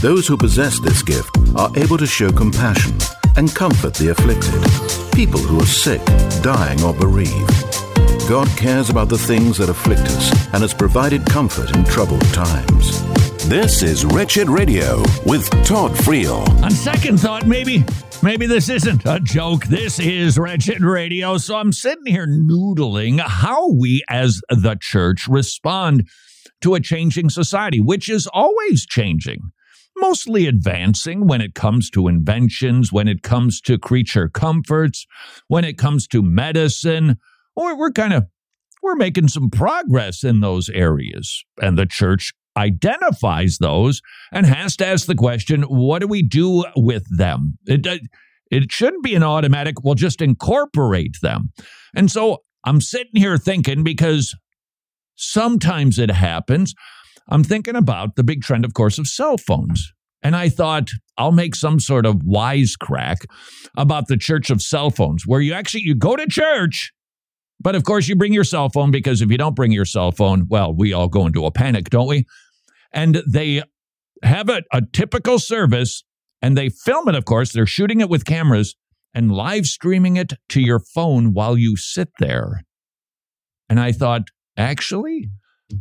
[0.00, 2.96] Those who possess this gift are able to show compassion
[3.36, 6.02] and comfort the afflicted, people who are sick,
[6.42, 7.50] dying, or bereaved.
[8.26, 13.02] God cares about the things that afflict us and has provided comfort in troubled times.
[13.50, 16.48] This is Wretched Radio with Todd Friel.
[16.64, 17.84] On second thought, maybe
[18.26, 19.66] maybe this isn't a joke.
[19.66, 21.38] This is Wretched Radio.
[21.38, 26.08] So I'm sitting here noodling how we as the church respond
[26.60, 29.38] to a changing society, which is always changing.
[29.96, 35.06] Mostly advancing when it comes to inventions, when it comes to creature comforts,
[35.46, 37.20] when it comes to medicine,
[37.54, 38.24] or we're kind of
[38.82, 41.44] we're making some progress in those areas.
[41.62, 44.00] And the church identifies those
[44.32, 47.58] and has to ask the question what do we do with them?
[47.66, 47.98] It, uh,
[48.50, 51.52] it shouldn't be an automatic, we'll just incorporate them.
[51.94, 54.34] And so I'm sitting here thinking because
[55.16, 56.74] sometimes it happens.
[57.28, 59.92] I'm thinking about the big trend, of course, of cell phones.
[60.22, 60.88] And I thought
[61.18, 63.26] I'll make some sort of wisecrack
[63.76, 66.92] about the church of cell phones, where you actually you go to church,
[67.60, 70.12] but of course you bring your cell phone because if you don't bring your cell
[70.12, 72.26] phone, well, we all go into a panic, don't we?
[72.96, 73.62] And they
[74.24, 76.02] have a, a typical service
[76.40, 77.52] and they film it, of course.
[77.52, 78.74] They're shooting it with cameras
[79.14, 82.62] and live streaming it to your phone while you sit there.
[83.68, 85.28] And I thought, actually,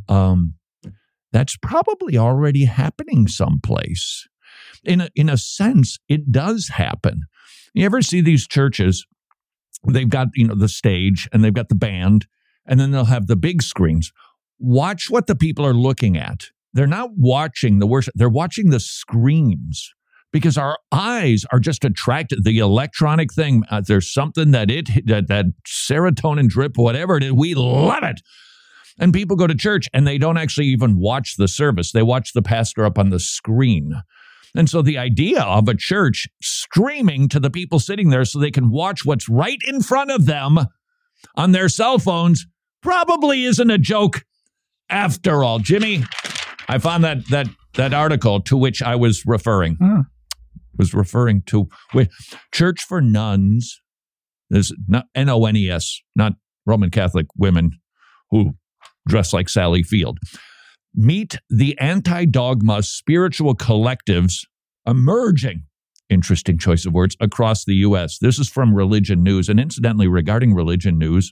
[0.10, 0.56] um,
[1.32, 4.28] that's probably already happening someplace.
[4.84, 7.22] In a, in a sense, it does happen.
[7.74, 9.06] You ever see these churches?
[9.88, 12.28] They've got you know the stage and they've got the band,
[12.66, 14.12] and then they'll have the big screens.
[14.58, 16.46] Watch what the people are looking at.
[16.76, 19.92] They're not watching the worship, they're watching the screens
[20.32, 22.44] because our eyes are just attracted.
[22.44, 27.32] The electronic thing uh, there's something that it that, that serotonin drip whatever it is
[27.32, 28.22] we love it.
[29.00, 31.94] And people go to church and they don't actually even watch the service.
[31.94, 33.94] They watch the pastor up on the screen.
[34.54, 38.52] And so the idea of a church streaming to the people sitting there so they
[38.52, 40.60] can watch what's right in front of them
[41.36, 42.46] on their cell phones
[42.82, 44.26] probably isn't a joke
[44.90, 45.60] after all.
[45.60, 46.04] Jimmy
[46.68, 50.02] I found that that that article to which I was referring Hmm.
[50.78, 52.10] was referring to with
[52.54, 53.66] Church for Nones.
[54.50, 56.34] There's not N O N E S, not
[56.66, 57.72] Roman Catholic women
[58.32, 58.54] who
[59.08, 60.18] dress like Sally Field.
[60.94, 64.46] Meet the anti dogma spiritual collectives
[64.88, 65.64] emerging.
[66.10, 68.20] Interesting choice of words across the U.S.
[68.20, 69.50] This is from Religion News.
[69.50, 71.32] And incidentally, regarding Religion News,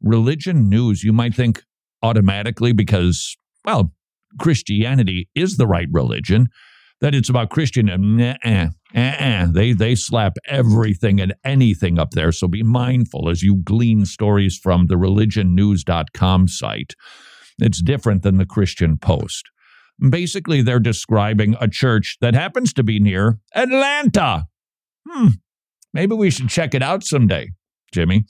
[0.00, 1.62] Religion News, you might think
[2.02, 3.92] automatically because, well,
[4.38, 6.48] Christianity is the right religion,
[7.00, 7.86] that it's about Christian.
[7.86, 8.36] Nah, uh-uh.
[8.44, 9.46] Eh, eh, eh.
[9.50, 12.32] They they slap everything and anything up there.
[12.32, 16.94] So be mindful as you glean stories from the religionnews.com site.
[17.58, 19.50] It's different than the Christian Post.
[20.10, 24.46] Basically, they're describing a church that happens to be near Atlanta.
[25.08, 25.28] Hmm.
[25.94, 27.50] Maybe we should check it out someday,
[27.92, 28.24] Jimmy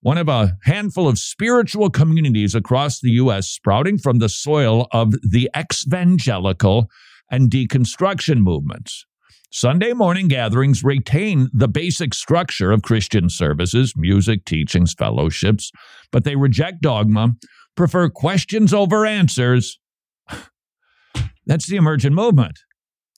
[0.00, 3.48] one of a handful of spiritual communities across the U.S.
[3.48, 6.88] sprouting from the soil of the evangelical
[7.30, 9.04] and deconstruction movements.
[9.50, 15.72] Sunday morning gatherings retain the basic structure of Christian services, music, teachings, fellowships,
[16.12, 17.30] but they reject dogma,
[17.74, 19.78] prefer questions over answers.
[21.46, 22.58] That's the emergent movement.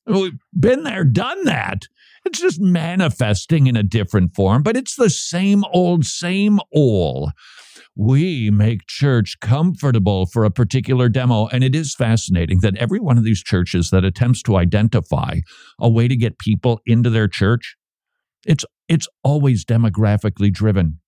[0.06, 1.82] We've been there, done that.
[2.24, 7.30] It's just manifesting in a different form, but it's the same old, same old.
[7.96, 11.48] we make church comfortable for a particular demo.
[11.48, 15.40] And it is fascinating that every one of these churches that attempts to identify
[15.78, 17.76] a way to get people into their church,
[18.46, 21.00] it's it's always demographically driven.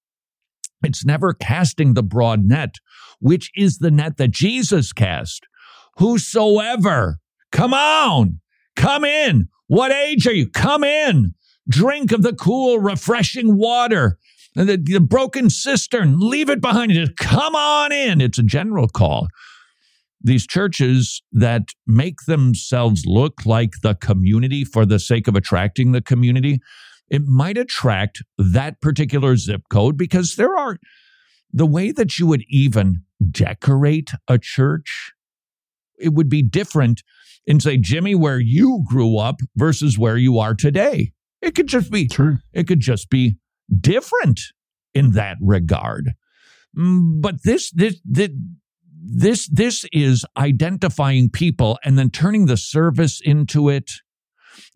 [0.85, 2.75] It's never casting the broad net,
[3.21, 5.47] which is the net that Jesus cast.
[5.99, 7.19] Whosoever,
[7.53, 8.41] come on,
[8.77, 9.49] come in.
[9.73, 10.51] What age are you?
[10.51, 11.33] Come in.
[11.67, 14.19] Drink of the cool, refreshing water.
[14.55, 17.07] The, the broken cistern, leave it behind you.
[17.07, 18.21] Just come on in.
[18.21, 19.29] It's a general call.
[20.21, 26.03] These churches that make themselves look like the community for the sake of attracting the
[26.03, 26.61] community,
[27.09, 30.77] it might attract that particular zip code because there are
[31.51, 35.15] the way that you would even decorate a church,
[36.03, 37.03] it would be different
[37.47, 41.13] in, say, Jimmy, where you grew up versus where you are today.
[41.41, 42.39] It could just be True.
[42.53, 43.37] It could just be
[43.81, 44.41] different
[44.95, 46.13] in that regard.
[46.77, 48.31] Mm, But this this this
[49.05, 53.91] this this is identifying people and then turning the service into it,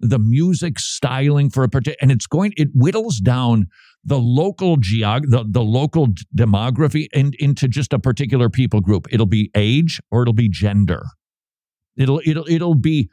[0.01, 3.66] the music styling for a particular, and it's going it whittles down
[4.05, 9.07] the local geog the, the local demography and into just a particular people group.
[9.11, 11.03] It'll be age or it'll be gender.
[11.96, 13.11] It'll it'll it'll be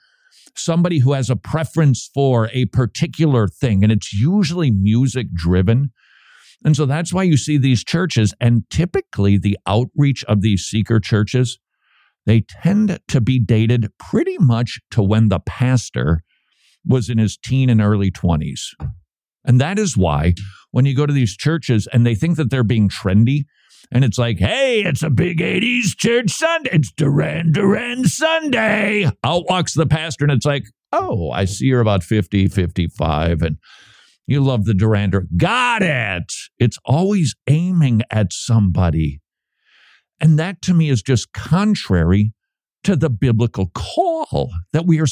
[0.56, 5.92] somebody who has a preference for a particular thing, and it's usually music driven.
[6.66, 11.00] And so that's why you see these churches, and typically the outreach of these seeker
[11.00, 11.60] churches,
[12.26, 16.24] they tend to be dated pretty much to when the pastor
[16.86, 18.62] was in his teen and early 20s.
[19.46, 20.34] And that is why
[20.72, 23.46] when you go to these churches and they think that they're being trendy,
[23.92, 26.70] and it's like, hey, it's a big 80s church Sunday.
[26.74, 29.12] It's Duran Duran Sunday.
[29.24, 33.58] Out walks the pastor, and it's like, oh, I see you're about 50, 55, and
[34.26, 35.28] you love the Duran Duran.
[35.38, 36.32] Got it.
[36.58, 39.20] It's always aiming at somebody.
[40.20, 42.34] And that to me is just contrary
[42.84, 45.08] to the biblical call that we are,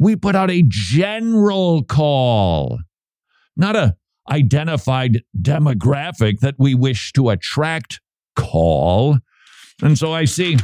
[0.00, 2.78] we put out a general call,
[3.56, 3.96] not a
[4.30, 8.00] identified demographic that we wish to attract
[8.34, 9.18] call.
[9.82, 10.56] And so I see,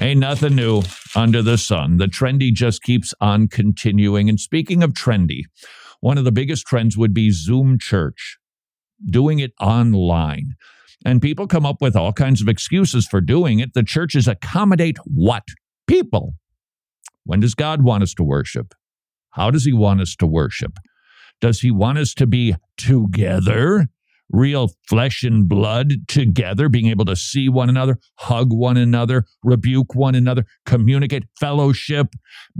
[0.00, 0.82] ain't nothing new
[1.16, 1.96] under the sun.
[1.96, 4.28] The trendy just keeps on continuing.
[4.28, 5.42] And speaking of trendy,
[6.00, 8.38] one of the biggest trends would be Zoom church,
[9.10, 10.54] doing it online.
[11.04, 13.74] And people come up with all kinds of excuses for doing it.
[13.74, 15.44] The churches accommodate what?
[15.88, 16.34] People.
[17.28, 18.72] When does God want us to worship?
[19.32, 20.78] How does He want us to worship?
[21.42, 23.88] Does He want us to be together?
[24.30, 29.94] Real flesh and blood together, being able to see one another, hug one another, rebuke
[29.94, 32.14] one another, communicate, fellowship,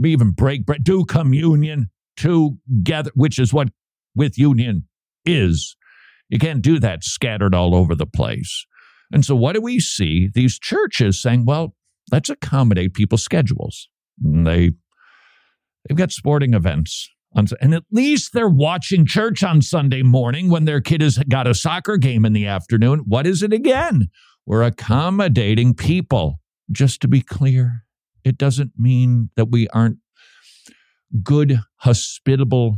[0.05, 3.69] even break bread, do communion together, which is what
[4.15, 4.87] with union
[5.25, 5.75] is.
[6.29, 8.67] You can't do that scattered all over the place.
[9.11, 10.29] And so, what do we see?
[10.31, 11.73] These churches saying, well,
[12.11, 13.89] let's accommodate people's schedules.
[14.23, 14.71] And they,
[15.87, 17.09] they've got sporting events.
[17.35, 21.47] On, and at least they're watching church on Sunday morning when their kid has got
[21.47, 23.03] a soccer game in the afternoon.
[23.05, 24.07] What is it again?
[24.45, 26.39] We're accommodating people.
[26.71, 27.83] Just to be clear,
[28.23, 29.97] it doesn't mean that we aren't
[31.23, 32.77] good, hospitable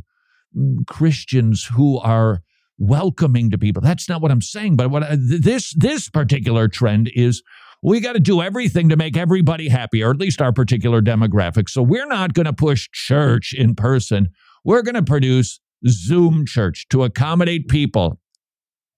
[0.58, 2.42] mm, Christians who are
[2.78, 3.82] welcoming to people.
[3.82, 4.76] That's not what I'm saying.
[4.76, 7.44] But what I, this this particular trend is
[7.82, 11.70] we got to do everything to make everybody happy, or at least our particular demographic.
[11.70, 14.30] So we're not going to push church in person.
[14.64, 18.20] We're going to produce Zoom church to accommodate people.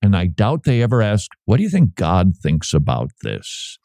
[0.01, 3.77] And I doubt they ever ask, what do you think God thinks about this?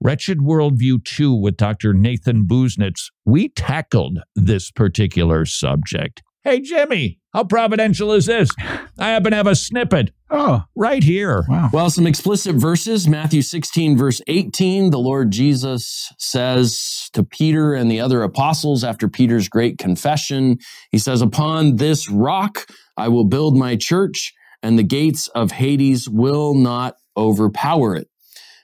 [0.00, 1.94] Wretched Worldview 2 with Dr.
[1.94, 6.24] Nathan Busenitz, we tackled this particular subject.
[6.44, 8.50] Hey, Jimmy, how providential is this?
[8.98, 11.44] I happen to have a snippet Oh, right here.
[11.48, 11.68] wow.
[11.72, 13.06] Well, some explicit verses.
[13.06, 19.08] Matthew 16, verse 18, the Lord Jesus says to Peter and the other apostles after
[19.08, 20.58] Peter's great confession,
[20.90, 24.32] He says, Upon this rock I will build my church,
[24.64, 28.08] and the gates of Hades will not overpower it.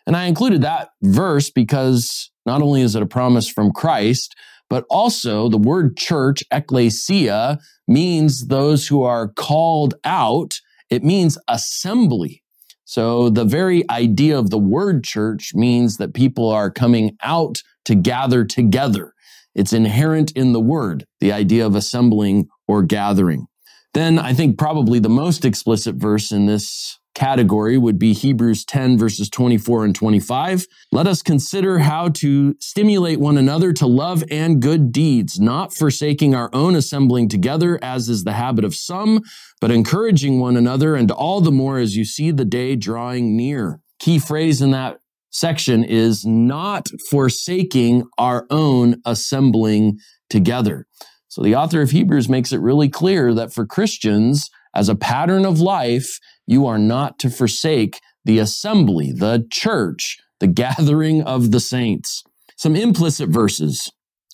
[0.06, 4.34] And I included that verse because not only is it a promise from Christ,
[4.70, 10.60] but also the word church, ecclesia, means those who are called out.
[10.90, 12.42] It means assembly.
[12.84, 17.94] So the very idea of the word church means that people are coming out to
[17.94, 19.12] gather together.
[19.54, 23.46] It's inherent in the word, the idea of assembling or gathering.
[23.94, 28.96] Then I think probably the most explicit verse in this category would be Hebrews 10
[28.96, 30.66] verses 24 and 25.
[30.92, 36.36] Let us consider how to stimulate one another to love and good deeds, not forsaking
[36.36, 39.22] our own assembling together as is the habit of some,
[39.60, 43.80] but encouraging one another and all the more as you see the day drawing near.
[43.98, 45.00] key phrase in that
[45.30, 49.98] section is not forsaking our own assembling
[50.30, 50.86] together.
[51.26, 55.44] So the author of Hebrews makes it really clear that for Christians, as a pattern
[55.44, 61.60] of life, you are not to forsake the assembly, the church, the gathering of the
[61.60, 62.24] saints.
[62.56, 63.92] Some implicit verses.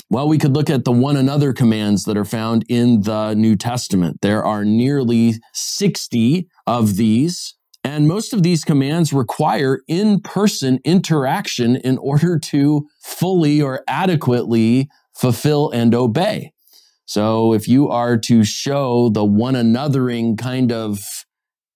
[0.08, 3.56] Well, we could look at the one another commands that are found in the New
[3.56, 4.20] Testament.
[4.22, 7.54] There are nearly 60 of these.
[7.82, 14.88] And most of these commands require in person interaction in order to fully or adequately
[15.14, 16.52] fulfill and obey.
[17.06, 21.00] So if you are to show the one anothering kind of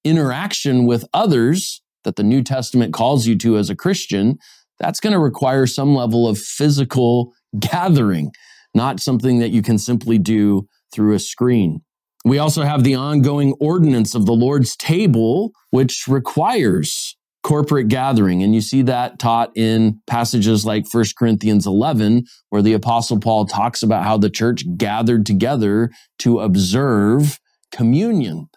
[0.05, 4.39] interaction with others that the New Testament calls you to as a Christian,
[4.79, 8.31] that's going to require some level of physical gathering,
[8.75, 11.81] not something that you can simply do through a screen.
[12.25, 18.43] We also have the ongoing ordinance of the Lord's table, which requires corporate gathering.
[18.43, 23.47] And you see that taught in passages like 1 Corinthians 11, where the apostle Paul
[23.47, 27.39] talks about how the church gathered together to observe
[27.73, 28.49] communion,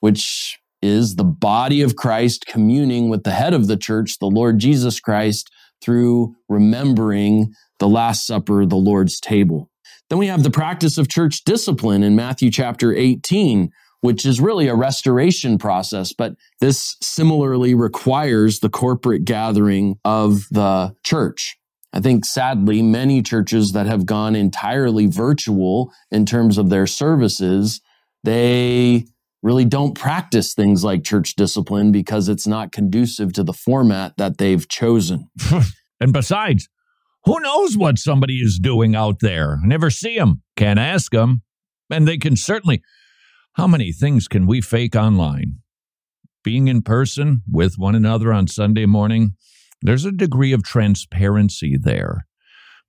[0.00, 4.58] which is the body of Christ communing with the head of the church, the Lord
[4.58, 5.50] Jesus Christ,
[5.82, 9.70] through remembering the Last Supper, the Lord's table.
[10.10, 13.70] Then we have the practice of church discipline in Matthew chapter 18,
[14.00, 20.94] which is really a restoration process, but this similarly requires the corporate gathering of the
[21.04, 21.56] church.
[21.92, 27.80] I think sadly, many churches that have gone entirely virtual in terms of their services,
[28.24, 29.06] they
[29.42, 34.38] really don't practice things like church discipline because it's not conducive to the format that
[34.38, 35.28] they've chosen.
[36.00, 36.68] and besides,
[37.24, 39.58] who knows what somebody is doing out there?
[39.62, 41.42] Never see them, can't ask them.
[41.90, 42.82] And they can certainly.
[43.54, 45.56] How many things can we fake online?
[46.44, 49.34] Being in person with one another on Sunday morning,
[49.82, 52.26] there's a degree of transparency there.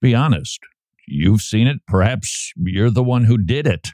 [0.02, 0.60] Be honest.
[1.08, 1.78] You've seen it.
[1.88, 3.90] Perhaps you're the one who did it.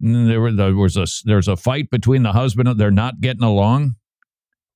[0.00, 3.96] There, was a there's a fight between the husband and they're not getting along.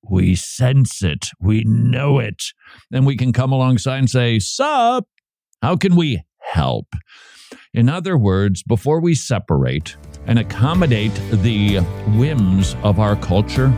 [0.08, 1.28] We sense it.
[1.40, 2.42] We know it.
[2.90, 5.06] Then we can come alongside and say, Sup?
[5.62, 6.88] How can we help?
[7.72, 9.96] In other words, before we separate
[10.26, 11.78] and accommodate the
[12.16, 13.72] whims of our culture,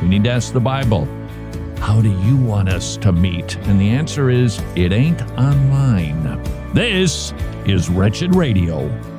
[0.00, 1.06] we need to ask the Bible,
[1.76, 3.56] How do you want us to meet?
[3.66, 6.42] And the answer is, It ain't online.
[6.72, 7.34] This
[7.66, 9.13] is Wretched Radio.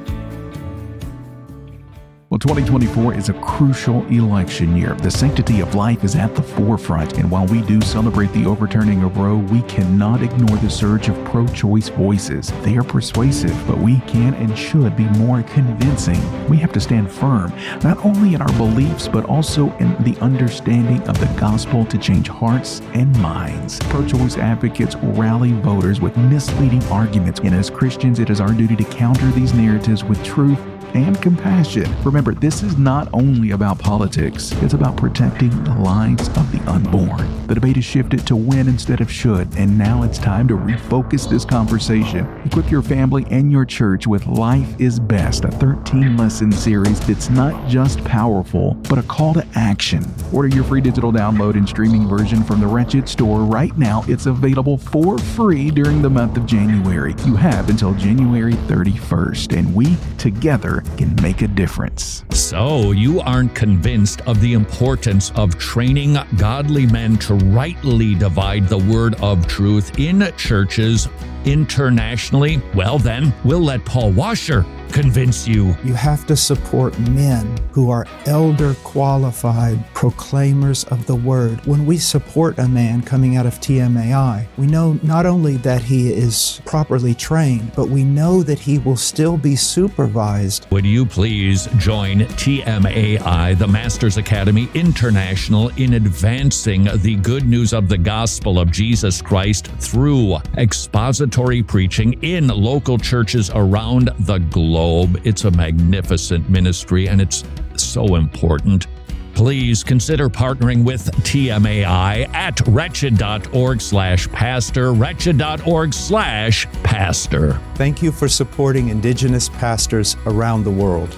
[2.35, 4.93] Well, 2024 is a crucial election year.
[4.95, 9.03] The sanctity of life is at the forefront, and while we do celebrate the overturning
[9.03, 12.51] of Roe, we cannot ignore the surge of pro choice voices.
[12.63, 16.19] They are persuasive, but we can and should be more convincing.
[16.49, 17.53] We have to stand firm,
[17.85, 22.27] not only in our beliefs, but also in the understanding of the gospel to change
[22.27, 23.79] hearts and minds.
[23.83, 28.75] Pro choice advocates rally voters with misleading arguments, and as Christians, it is our duty
[28.75, 30.59] to counter these narratives with truth
[30.95, 31.93] and compassion.
[32.03, 37.45] Remember, this is not only about politics, it's about protecting the lives of the unborn.
[37.47, 41.29] The debate has shifted to when instead of should, and now it's time to refocus
[41.29, 42.25] this conversation.
[42.45, 47.29] Equip your family and your church with Life is Best, a 13 lesson series that's
[47.29, 50.03] not just powerful, but a call to action.
[50.31, 54.05] Order your free digital download and streaming version from the Wretched store right now.
[54.07, 57.13] It's available for free during the month of January.
[57.25, 62.23] You have until January 31st, and we together can make a difference.
[62.31, 68.77] So, you aren't convinced of the importance of training godly men to rightly divide the
[68.77, 71.07] word of truth in churches
[71.45, 72.61] internationally?
[72.73, 74.65] Well, then, we'll let Paul Washer
[74.95, 75.75] convince you.
[75.83, 81.63] You have to support men who are elder qualified proclaimers of the word.
[81.65, 86.13] When we support a man coming out of TMAI, we know not only that he
[86.13, 90.65] is properly trained, but we know that he will still be supervised.
[90.71, 97.89] Would you please join TMAI, the Masters Academy International, in advancing the good news of
[97.89, 104.84] the gospel of Jesus Christ through expository preaching in local churches around the globe?
[105.23, 107.43] It's a magnificent ministry and it's
[107.75, 108.87] so important.
[109.33, 117.59] Please consider partnering with TMAI at wretched.org slash pastor, wretched.org slash pastor.
[117.75, 121.13] Thank you for supporting Indigenous pastors around the world.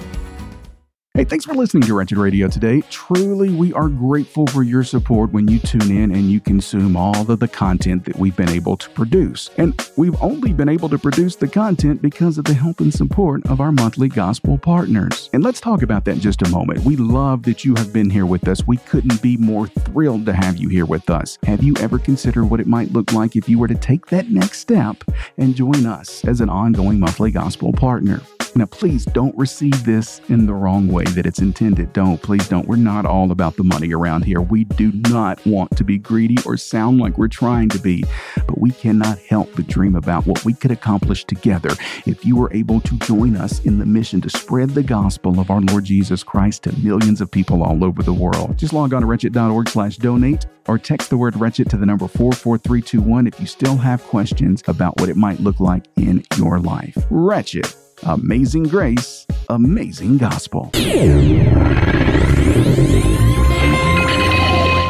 [1.18, 2.84] Hey, thanks for listening to Wretched Radio today.
[2.91, 7.32] Truly, we are grateful for your support when you tune in and you consume all
[7.32, 9.49] of the content that we've been able to produce.
[9.57, 13.43] And we've only been able to produce the content because of the help and support
[13.47, 15.32] of our monthly gospel partners.
[15.34, 16.82] And let's talk about that in just a moment.
[16.82, 18.68] We love that you have been here with us.
[18.68, 21.39] We couldn't be more thrilled to have you here with us.
[21.47, 24.30] Have you ever considered what it might look like if you were to take that
[24.30, 25.03] next step
[25.39, 28.22] and join us as an ongoing monthly gospel partner?
[28.57, 31.93] Now, please don't receive this in the wrong way that it's intended.
[31.93, 32.68] Don't, please don't.
[32.68, 34.41] We're not all about the money around here.
[34.41, 38.03] We do not want to be greedy or sound like we're trying to be,
[38.36, 41.72] but we cannot help but dream about what we could accomplish together
[42.05, 45.49] if you were able to join us in the mission to spread the gospel of
[45.49, 48.58] our Lord Jesus Christ to millions of people all over the world.
[48.58, 52.08] Just log on to wretched.org slash donate or text the word wretched to the number
[52.08, 56.97] 44321 if you still have questions about what it might look like in your life.
[57.10, 57.66] Wretched
[58.03, 60.69] Amazing Grace, Amazing Gospel.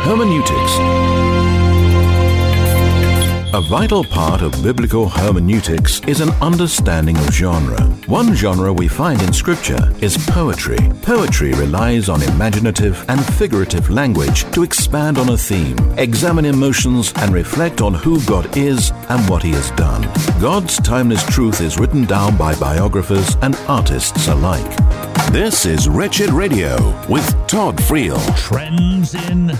[0.04, 1.37] Hermeneutics.
[3.54, 7.82] A vital part of biblical hermeneutics is an understanding of genre.
[8.06, 10.78] One genre we find in Scripture is poetry.
[11.02, 17.34] Poetry relies on imaginative and figurative language to expand on a theme, examine emotions, and
[17.34, 20.02] reflect on who God is and what He has done.
[20.42, 24.76] God's timeless truth is written down by biographers and artists alike.
[25.32, 26.76] This is Wretched Radio
[27.08, 28.20] with Todd Friel.
[28.38, 29.52] Trends in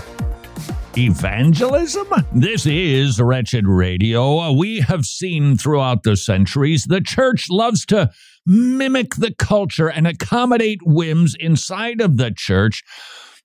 [0.98, 2.08] evangelism?
[2.32, 4.52] This is Wretched Radio.
[4.52, 8.10] We have seen throughout the centuries the church loves to
[8.44, 12.82] mimic the culture and accommodate whims inside of the church.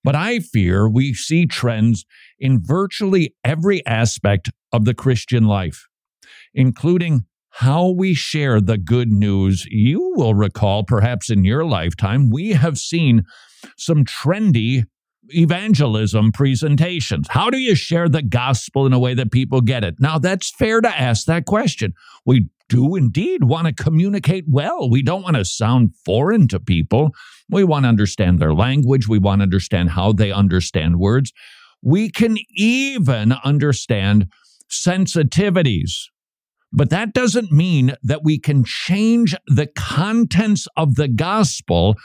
[0.04, 2.06] But I fear we see trends
[2.40, 5.86] in virtually every aspect of the Christian life,
[6.56, 9.68] including how we share the good news.
[9.70, 13.26] You will recall, perhaps in your lifetime, we have seen
[13.78, 14.86] some trendy
[15.30, 17.28] evangelism presentations.
[17.30, 19.96] How do you share the gospel in a way that people get it?
[20.00, 21.94] Now, that's fair to ask that question.
[22.26, 24.90] We do indeed want to communicate well.
[24.90, 27.12] We don't want to sound foreign to people.
[27.50, 29.08] We want to understand their language.
[29.08, 31.32] We want to understand how they understand words.
[31.82, 34.28] We can even understand
[34.70, 35.92] sensitivities.
[36.72, 41.96] But that doesn't mean that we can change the contents of the gospel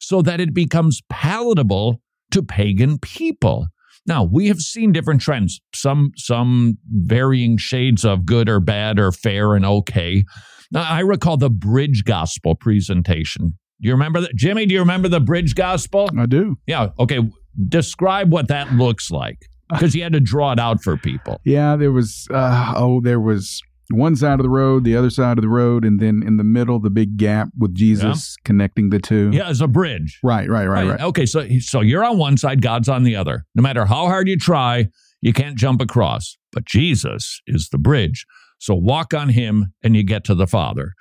[0.00, 3.66] so that it becomes palatable to pagan people.
[4.06, 9.12] Now, we have seen different trends, some some varying shades of good or bad or
[9.12, 10.24] fair and okay.
[10.72, 13.58] Now, I recall the bridge gospel presentation.
[13.80, 14.34] Do you remember that?
[14.34, 16.08] Jimmy, do you remember the bridge gospel?
[16.18, 16.56] I do.
[16.66, 16.88] Yeah.
[16.98, 17.20] Okay.
[17.68, 19.38] Describe what that looks like
[19.70, 21.40] because you had to draw it out for people.
[21.44, 23.60] Yeah, there was, uh, oh, there was
[23.90, 26.44] one side of the road, the other side of the road, and then in the
[26.44, 28.42] middle, the big gap with Jesus yeah.
[28.44, 29.30] connecting the two.
[29.32, 30.18] Yeah, as a bridge.
[30.22, 31.00] Right, right, right, right, right.
[31.00, 33.44] Okay, so so you're on one side, God's on the other.
[33.54, 34.86] No matter how hard you try,
[35.20, 36.36] you can't jump across.
[36.52, 38.26] But Jesus is the bridge.
[38.58, 40.92] So walk on Him, and you get to the Father.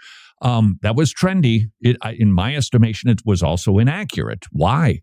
[0.42, 1.64] Um, that was trendy.
[1.82, 4.46] It, in my estimation, it was also inaccurate.
[4.52, 5.02] Why?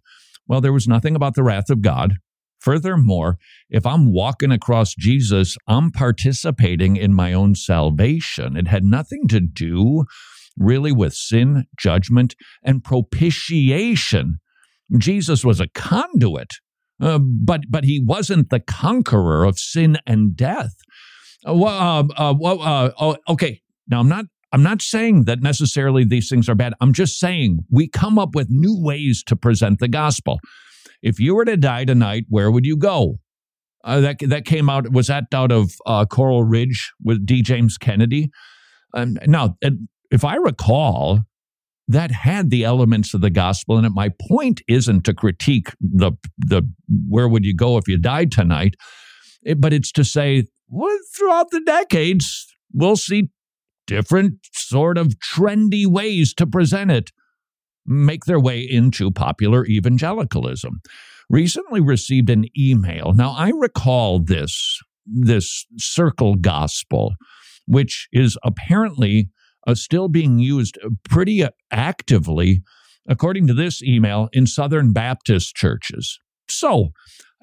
[0.48, 2.14] Well, there was nothing about the wrath of God
[2.58, 3.38] Furthermore,
[3.70, 8.56] if I'm walking across Jesus, I'm participating in my own salvation.
[8.56, 10.04] It had nothing to do
[10.56, 14.38] really with sin, judgment, and propitiation.
[14.96, 16.54] Jesus was a conduit,
[17.00, 20.74] uh, but but he wasn't the conqueror of sin and death.
[21.44, 26.28] Uh, uh, uh, uh oh, okay, now I'm not I'm not saying that necessarily these
[26.28, 26.74] things are bad.
[26.80, 30.40] I'm just saying we come up with new ways to present the gospel.
[31.02, 33.18] If you were to die tonight, where would you go?
[33.84, 37.42] Uh, that that came out was that out of uh, Coral Ridge with D.
[37.42, 38.30] James Kennedy.
[38.94, 39.56] Um, now,
[40.10, 41.20] if I recall,
[41.88, 43.90] that had the elements of the gospel in it.
[43.90, 46.62] My point isn't to critique the the
[47.08, 48.74] where would you go if you died tonight,
[49.42, 53.30] it, but it's to say well, throughout the decades we'll see
[53.86, 57.12] different sort of trendy ways to present it
[57.86, 60.80] make their way into popular evangelicalism.
[61.28, 63.12] Recently received an email.
[63.12, 67.14] Now, I recall this, this circle gospel,
[67.66, 69.28] which is apparently
[69.66, 70.78] uh, still being used
[71.08, 72.62] pretty actively,
[73.08, 76.18] according to this email, in Southern Baptist churches.
[76.48, 76.90] So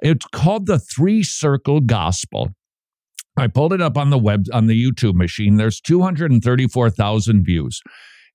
[0.01, 2.49] it's called the Three Circle Gospel.
[3.35, 5.57] I pulled it up on the web on the YouTube machine.
[5.57, 7.81] There's 234,000 views.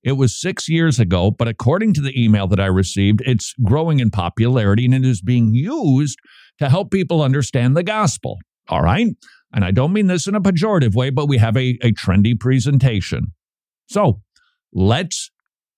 [0.03, 4.01] It was six years ago, but according to the email that I received, it's growing
[4.01, 6.18] in popularity and it is being used
[6.59, 8.38] to help people understand the gospel.
[8.68, 9.09] All right.
[9.53, 12.38] And I don't mean this in a pejorative way, but we have a, a trendy
[12.38, 13.32] presentation.
[13.86, 14.20] So
[14.72, 15.30] let's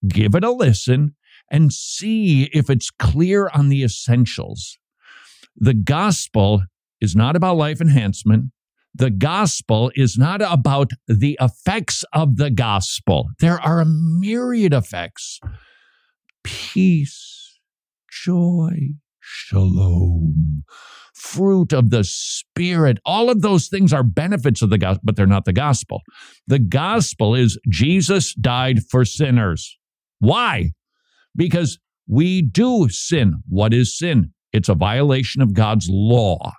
[0.07, 1.14] give it a listen
[1.51, 4.79] and see if it's clear on the essentials.
[5.57, 6.62] The gospel
[7.01, 8.47] is not about life enhancement.
[8.95, 13.28] The gospel is not about the effects of the gospel.
[13.38, 15.41] There are a myriad effects
[16.43, 17.59] peace,
[18.11, 20.64] joy, shalom,
[21.14, 22.99] fruit of the Spirit.
[23.05, 26.01] All of those things are benefits of the gospel, but they're not the gospel.
[26.47, 29.78] The gospel is Jesus died for sinners.
[30.18, 30.70] Why?
[31.36, 31.78] Because
[32.09, 33.34] we do sin.
[33.49, 34.32] What is sin?
[34.53, 36.55] It's a violation of God's law.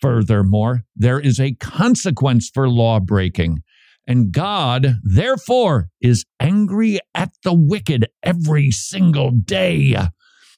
[0.00, 3.62] Furthermore, there is a consequence for law breaking.
[4.06, 9.96] And God, therefore, is angry at the wicked every single day.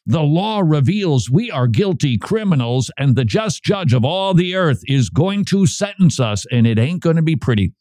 [0.06, 4.80] The law reveals we are guilty criminals, and the just judge of all the earth
[4.86, 7.74] is going to sentence us, and it ain't going to be pretty.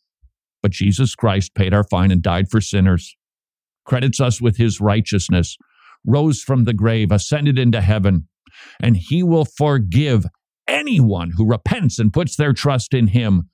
[0.61, 3.15] But Jesus Christ paid our fine and died for sinners,
[3.85, 5.55] credits us with his righteousness,
[6.05, 8.27] rose from the grave, ascended into heaven,
[8.81, 10.25] and he will forgive
[10.69, 13.49] anyone who repents and puts their trust in him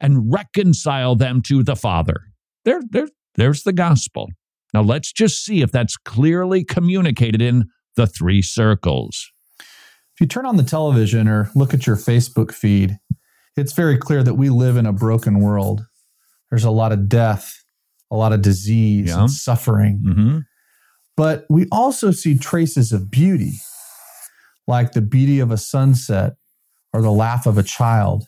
[0.00, 2.22] and reconcile them to the Father.
[2.64, 4.28] There, there, there's the gospel.
[4.72, 9.30] Now let's just see if that's clearly communicated in the three circles.
[9.58, 12.98] If you turn on the television or look at your Facebook feed,
[13.56, 15.86] it's very clear that we live in a broken world.
[16.50, 17.62] There's a lot of death,
[18.10, 19.20] a lot of disease Yeah.
[19.20, 20.02] and suffering.
[20.06, 20.38] Mm-hmm.
[21.16, 23.54] But we also see traces of beauty,
[24.66, 26.34] like the beauty of a sunset
[26.92, 28.24] or the laugh of a child.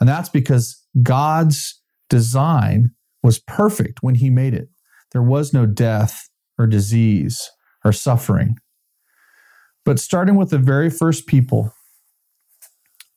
[0.00, 2.90] And that's because God's design
[3.22, 4.68] was perfect when He made it.
[5.12, 7.50] There was no death or disease
[7.84, 8.56] or suffering.
[9.84, 11.74] But starting with the very first people,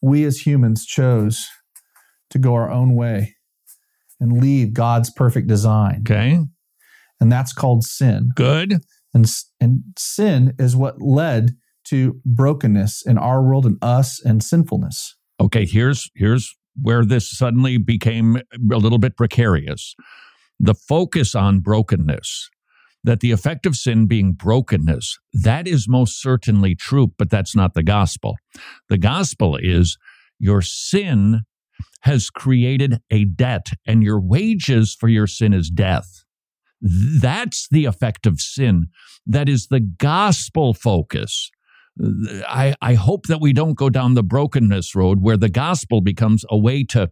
[0.02, 1.48] we as humans chose
[2.32, 3.36] to go our own way
[4.20, 6.02] and leave God's perfect design.
[6.02, 6.40] Okay.
[7.20, 8.32] And that's called sin.
[8.36, 8.76] Good.
[9.14, 11.56] And, and sin is what led
[11.86, 15.16] to brokenness in our world and us and sinfulness.
[15.40, 18.38] Okay, here's here's where this suddenly became
[18.72, 19.96] a little bit precarious.
[20.60, 22.50] The focus on brokenness,
[23.04, 27.74] that the effect of sin being brokenness, that is most certainly true, but that's not
[27.74, 28.36] the gospel.
[28.90, 29.98] The gospel is
[30.40, 31.42] your sin
[32.02, 36.24] has created a debt, and your wages for your sin is death.
[36.82, 38.88] That's the effect of sin.
[39.26, 41.50] That is the gospel focus.
[42.48, 46.44] I, I hope that we don't go down the brokenness road where the gospel becomes
[46.50, 47.10] a way to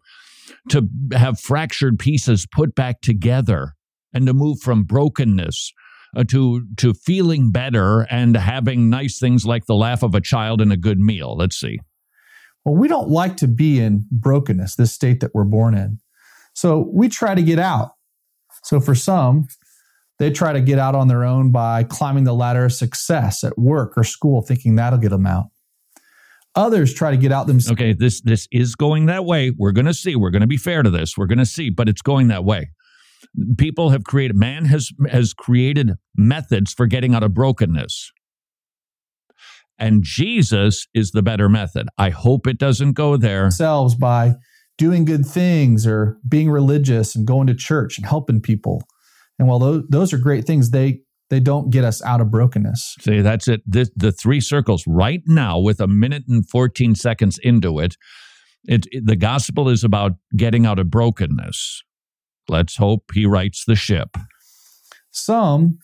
[0.70, 3.76] to have fractured pieces put back together
[4.14, 5.72] and to move from brokenness
[6.16, 10.62] uh, to to feeling better and having nice things like the laugh of a child
[10.62, 11.36] and a good meal.
[11.38, 11.80] Let's see.
[12.66, 16.00] Well, we don't like to be in brokenness, this state that we're born in.
[16.54, 17.92] So we try to get out.
[18.64, 19.48] So for some,
[20.20, 23.57] they try to get out on their own by climbing the ladder of success at
[23.57, 25.47] work or school, thinking that'll get them out.
[26.55, 27.80] Others try to get out themselves.
[27.80, 29.51] Okay, this this is going that way.
[29.57, 30.16] We're going to see.
[30.16, 31.18] We're going to be fair to this.
[31.18, 32.70] We're going to see, but it's going that way.
[33.57, 38.11] People have created man has has created methods for getting out of brokenness.
[39.80, 41.89] And Jesus is the better method.
[41.97, 43.43] I hope it doesn't go there.
[43.43, 44.36] themselves by
[44.78, 48.84] doing good things or being religious and going to church and helping people.
[49.40, 52.96] And while those, those are great things, they they don't get us out of brokenness.
[53.02, 53.62] See, that's it.
[53.66, 57.96] This, the three circles right now, with a minute and 14 seconds into it,
[58.66, 61.82] it, it- the gospel is about getting out of brokenness.
[62.48, 64.16] Let's hope he rights the ship.
[65.12, 65.80] Some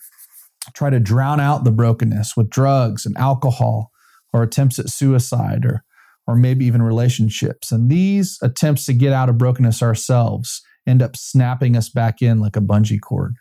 [0.74, 3.90] try to drown out the brokenness with drugs and alcohol
[4.32, 5.84] or attempts at suicide or
[6.26, 7.72] or maybe even relationships.
[7.72, 12.38] And these attempts to get out of brokenness ourselves end up snapping us back in
[12.40, 13.34] like a bungee cord.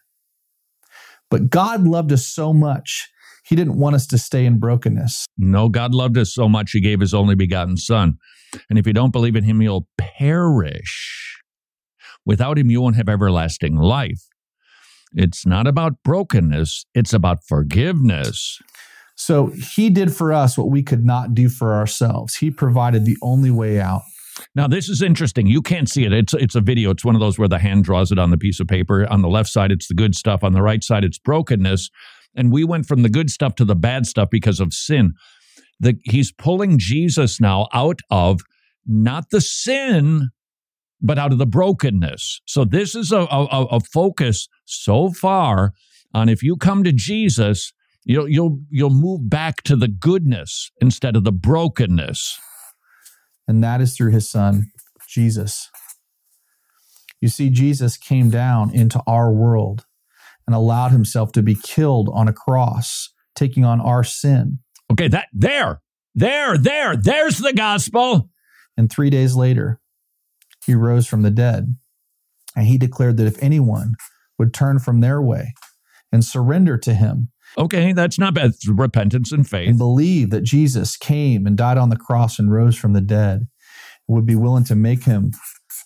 [1.30, 3.08] But God loved us so much,
[3.46, 5.26] he didn't want us to stay in brokenness.
[5.38, 8.18] No, God loved us so much, he gave his only begotten Son.
[8.70, 11.40] And if you don't believe in him, you'll perish.
[12.26, 14.28] Without him, you won't have everlasting life.
[15.14, 18.60] It's not about brokenness, it's about forgiveness.
[19.16, 22.36] So he did for us what we could not do for ourselves.
[22.36, 24.04] He provided the only way out.
[24.56, 25.48] Now, this is interesting.
[25.48, 26.14] You can't see it.
[26.14, 26.92] It's it's a video.
[26.92, 29.08] It's one of those where the hand draws it on the piece of paper.
[29.10, 30.44] On the left side, it's the good stuff.
[30.44, 31.90] On the right side, it's brokenness.
[32.36, 35.14] And we went from the good stuff to the bad stuff because of sin.
[35.80, 38.42] The, he's pulling Jesus now out of
[38.86, 40.30] not the sin,
[41.02, 42.42] but out of the brokenness.
[42.46, 45.74] So this is a, a, a focus so far
[46.14, 47.74] on if you come to Jesus,
[48.04, 52.40] you'll you'll you'll move back to the goodness instead of the brokenness.
[53.50, 54.68] And that is through his son,
[55.08, 55.70] Jesus.
[57.20, 59.86] You see, Jesus came down into our world,
[60.50, 64.58] and allowed himself to be killed on a cross, taking on our sin.
[64.92, 65.80] Okay, that there,
[66.16, 68.32] there, there, there's the gospel.
[68.76, 69.80] And three days later,
[70.66, 71.76] he rose from the dead.
[72.56, 73.94] And he declared that if anyone
[74.40, 75.54] would turn from their way
[76.12, 77.30] and surrender to him,
[77.60, 78.52] Okay, that's not bad.
[78.52, 79.68] It's repentance and faith.
[79.70, 83.48] and believe that Jesus came and died on the cross and rose from the dead,
[84.08, 85.32] would be willing to make him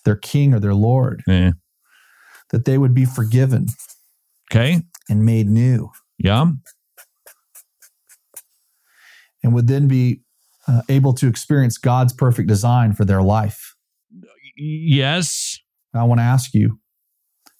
[0.04, 1.52] their king or their Lord, Yeah.
[2.50, 3.66] that they would be forgiven
[4.50, 4.82] Okay.
[5.08, 6.52] and made new, Yeah.
[9.42, 10.20] and would then be
[10.66, 13.74] uh, able to experience God's perfect design for their life.
[14.56, 15.58] Yes.
[15.92, 16.78] I want to ask you,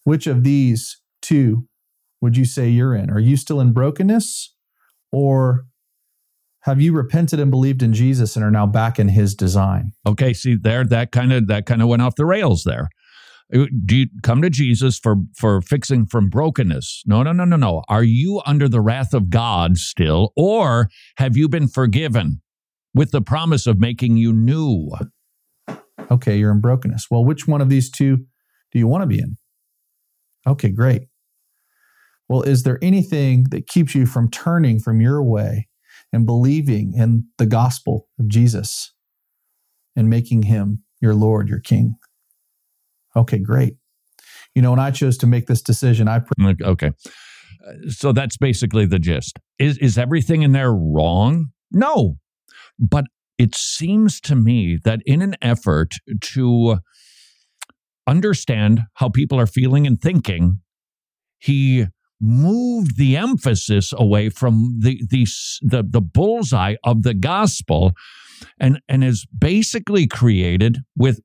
[0.05, 1.67] which of these two
[2.21, 3.11] would you say you're in?
[3.11, 4.55] Are you still in brokenness,
[5.13, 5.67] or
[6.61, 9.93] have you repented and believed in Jesus and are now back in His design?
[10.07, 10.33] Okay.
[10.33, 12.89] See there, that kind of that kind of went off the rails there.
[13.55, 17.03] Uh, Do you come to Jesus for for fixing from brokenness?
[17.07, 17.83] No, no, no, no, no.
[17.89, 20.89] Are you under the wrath of God still, or
[21.19, 22.41] have you been forgiven
[22.95, 24.91] with the promise of making you new?
[26.11, 27.09] Okay, you're in brokenness.
[27.11, 28.17] Well, which one of these two
[28.73, 29.37] do you want to be in?
[30.47, 31.03] Okay, great.
[32.29, 35.69] Well, is there anything that keeps you from turning from your way
[36.13, 38.95] and believing in the gospel of Jesus
[39.95, 41.97] and making him your Lord, your King?
[43.17, 43.77] Okay, great.
[44.55, 46.93] You know, when I chose to make this decision, I Like, Okay.
[47.89, 49.39] So that's basically the gist.
[49.59, 51.47] Is is everything in there wrong?
[51.71, 52.19] No.
[52.79, 53.07] But
[53.39, 56.79] it seems to me that in an effort to
[58.07, 60.61] understand how people are feeling and thinking,
[61.39, 61.87] he
[62.21, 65.27] moved the emphasis away from the the
[65.63, 67.93] the, the bullseye of the gospel
[68.59, 71.21] and and is basically created with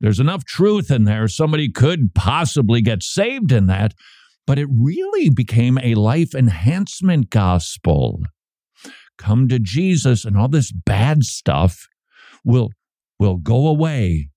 [0.00, 3.94] there's enough truth in there somebody could possibly get saved in that
[4.50, 8.20] but it really became a life enhancement gospel.
[9.16, 11.86] Come to Jesus and all this bad stuff
[12.44, 12.70] will
[13.16, 14.30] will go away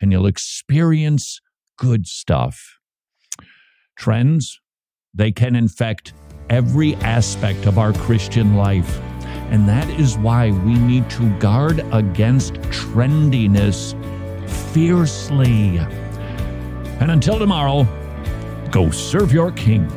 [0.00, 1.40] and you'll experience
[1.78, 2.78] good stuff.
[3.96, 4.58] Trends
[5.14, 6.12] they can infect
[6.48, 9.00] every aspect of our Christian life.
[9.50, 13.94] And that is why we need to guard against trendiness
[14.72, 15.78] fiercely.
[17.00, 17.86] And until tomorrow
[18.70, 19.88] go serve your king